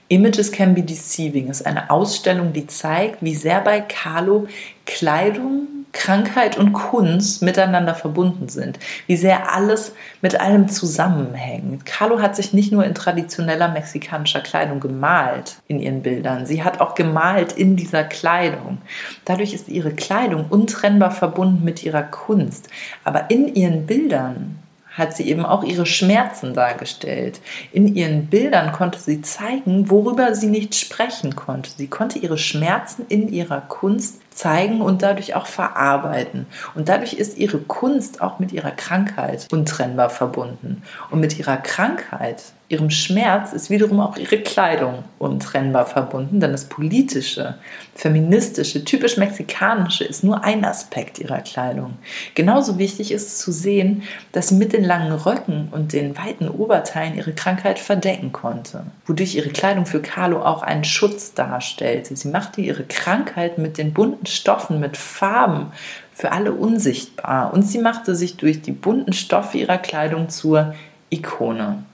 Images 0.08 0.52
Can 0.52 0.74
Be 0.74 0.82
Deceiving 0.82 1.48
ist 1.48 1.66
eine 1.66 1.90
Ausstellung, 1.90 2.52
die 2.52 2.66
zeigt, 2.66 3.22
wie 3.22 3.34
sehr 3.34 3.60
bei 3.62 3.80
Carlo 3.80 4.46
Kleidung, 4.84 5.81
Krankheit 5.92 6.58
und 6.58 6.72
Kunst 6.72 7.42
miteinander 7.42 7.94
verbunden 7.94 8.48
sind, 8.48 8.78
wie 9.06 9.16
sehr 9.16 9.54
alles 9.54 9.92
mit 10.20 10.40
allem 10.40 10.68
zusammenhängt. 10.68 11.86
Carlo 11.86 12.20
hat 12.20 12.34
sich 12.34 12.52
nicht 12.52 12.72
nur 12.72 12.84
in 12.84 12.94
traditioneller 12.94 13.68
mexikanischer 13.68 14.40
Kleidung 14.40 14.80
gemalt 14.80 15.56
in 15.68 15.80
ihren 15.80 16.02
Bildern, 16.02 16.46
sie 16.46 16.64
hat 16.64 16.80
auch 16.80 16.94
gemalt 16.94 17.52
in 17.52 17.76
dieser 17.76 18.04
Kleidung. 18.04 18.78
Dadurch 19.24 19.52
ist 19.52 19.68
ihre 19.68 19.92
Kleidung 19.92 20.46
untrennbar 20.48 21.10
verbunden 21.10 21.64
mit 21.64 21.82
ihrer 21.82 22.02
Kunst. 22.02 22.68
Aber 23.04 23.30
in 23.30 23.54
ihren 23.54 23.86
Bildern 23.86 24.58
hat 24.96 25.16
sie 25.16 25.28
eben 25.28 25.44
auch 25.46 25.64
ihre 25.64 25.86
Schmerzen 25.86 26.54
dargestellt. 26.54 27.40
In 27.72 27.94
ihren 27.94 28.26
Bildern 28.26 28.72
konnte 28.72 28.98
sie 28.98 29.22
zeigen, 29.22 29.90
worüber 29.90 30.34
sie 30.34 30.48
nicht 30.48 30.74
sprechen 30.74 31.34
konnte. 31.34 31.70
Sie 31.76 31.86
konnte 31.86 32.18
ihre 32.18 32.38
Schmerzen 32.38 33.06
in 33.08 33.32
ihrer 33.32 33.62
Kunst 33.62 34.21
zeigen 34.34 34.80
und 34.80 35.02
dadurch 35.02 35.34
auch 35.34 35.46
verarbeiten. 35.46 36.46
Und 36.74 36.88
dadurch 36.88 37.14
ist 37.14 37.38
ihre 37.38 37.58
Kunst 37.58 38.20
auch 38.20 38.38
mit 38.38 38.52
ihrer 38.52 38.70
Krankheit 38.70 39.48
untrennbar 39.52 40.10
verbunden. 40.10 40.82
Und 41.10 41.20
mit 41.20 41.38
ihrer 41.38 41.56
Krankheit 41.56 42.42
ihrem 42.72 42.90
Schmerz 42.90 43.52
ist 43.52 43.68
wiederum 43.68 44.00
auch 44.00 44.16
ihre 44.16 44.38
Kleidung 44.38 45.04
untrennbar 45.18 45.84
verbunden, 45.84 46.40
denn 46.40 46.52
das 46.52 46.64
politische, 46.64 47.56
feministische, 47.94 48.82
typisch 48.84 49.18
mexikanische 49.18 50.04
ist 50.04 50.24
nur 50.24 50.42
ein 50.42 50.64
Aspekt 50.64 51.18
ihrer 51.18 51.40
Kleidung. 51.40 51.98
Genauso 52.34 52.78
wichtig 52.78 53.12
ist 53.12 53.26
es 53.26 53.38
zu 53.38 53.52
sehen, 53.52 54.02
dass 54.32 54.48
sie 54.48 54.54
mit 54.54 54.72
den 54.72 54.84
langen 54.84 55.12
Röcken 55.12 55.68
und 55.70 55.92
den 55.92 56.16
weiten 56.16 56.48
Oberteilen 56.48 57.14
ihre 57.14 57.34
Krankheit 57.34 57.78
verdecken 57.78 58.32
konnte, 58.32 58.84
wodurch 59.04 59.34
ihre 59.34 59.50
Kleidung 59.50 59.84
für 59.84 60.00
Carlo 60.00 60.42
auch 60.42 60.62
einen 60.62 60.84
Schutz 60.84 61.34
darstellte. 61.34 62.16
Sie 62.16 62.28
machte 62.28 62.62
ihre 62.62 62.84
Krankheit 62.84 63.58
mit 63.58 63.76
den 63.76 63.92
bunten 63.92 64.21
Stoffen, 64.26 64.80
mit 64.80 64.96
Farben 64.96 65.72
für 66.14 66.32
alle 66.32 66.52
unsichtbar 66.52 67.52
und 67.52 67.62
sie 67.62 67.78
machte 67.78 68.14
sich 68.14 68.36
durch 68.36 68.62
die 68.62 68.72
bunten 68.72 69.12
Stoffe 69.12 69.58
ihrer 69.58 69.78
Kleidung 69.78 70.28
zur 70.28 70.74
Ikone. 71.10 71.84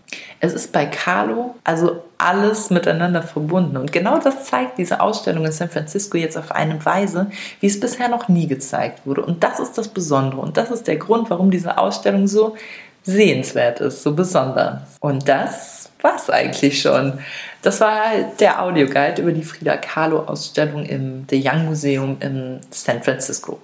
Es 0.41 0.55
ist 0.55 0.73
bei 0.73 0.87
Carlo 0.87 1.57
also 1.65 2.03
alles 2.17 2.71
miteinander 2.71 3.23
verbunden. 3.23 3.77
Und 3.77 3.93
genau 3.93 4.19
das 4.19 4.45
zeigt 4.45 4.79
diese 4.79 5.01
Ausstellung 5.01 5.45
in 5.45 5.53
San 5.53 5.69
Francisco 5.69 6.17
jetzt 6.17 6.39
auf 6.39 6.53
eine 6.53 6.85
Weise, 6.85 7.31
wie 7.61 7.67
es 7.67 7.81
bisher 7.81 8.09
noch 8.09 8.29
nie 8.29 8.47
gezeigt 8.47 9.07
wurde. 9.07 9.25
Und 9.25 9.43
das 9.43 9.59
ist 9.61 9.77
das 9.77 9.89
Besondere. 9.89 10.41
Und 10.41 10.57
das 10.57 10.71
ist 10.71 10.87
der 10.87 10.97
Grund, 10.97 11.31
warum 11.31 11.51
diese 11.51 11.79
Ausstellung 11.79 12.29
so 12.29 12.57
sehenswert 13.03 13.81
ist, 13.81 14.03
so 14.03 14.15
besonders. 14.15 14.83
Und 15.01 15.29
das 15.29 15.91
war 16.03 16.17
es 16.17 16.31
eigentlich 16.31 16.81
schon. 16.81 17.19
Das 17.63 17.81
war 17.81 18.13
der 18.39 18.63
Audioguide 18.63 19.23
über 19.23 19.33
die 19.33 19.43
Frida 19.43 19.77
Kahlo 19.77 20.21
Ausstellung 20.21 20.85
im 20.85 21.27
The 21.29 21.43
Young 21.45 21.67
Museum 21.67 22.17
in 22.21 22.61
San 22.71 23.03
Francisco. 23.03 23.61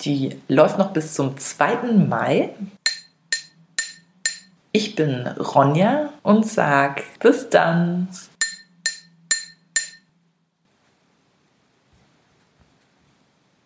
Die 0.00 0.36
läuft 0.48 0.78
noch 0.78 0.92
bis 0.92 1.14
zum 1.14 1.38
2. 1.38 1.92
Mai. 2.08 2.50
Ich 4.72 4.96
bin 4.96 5.26
Ronja 5.26 6.12
und 6.22 6.46
sag 6.46 7.04
bis 7.20 7.48
dann. 7.48 8.08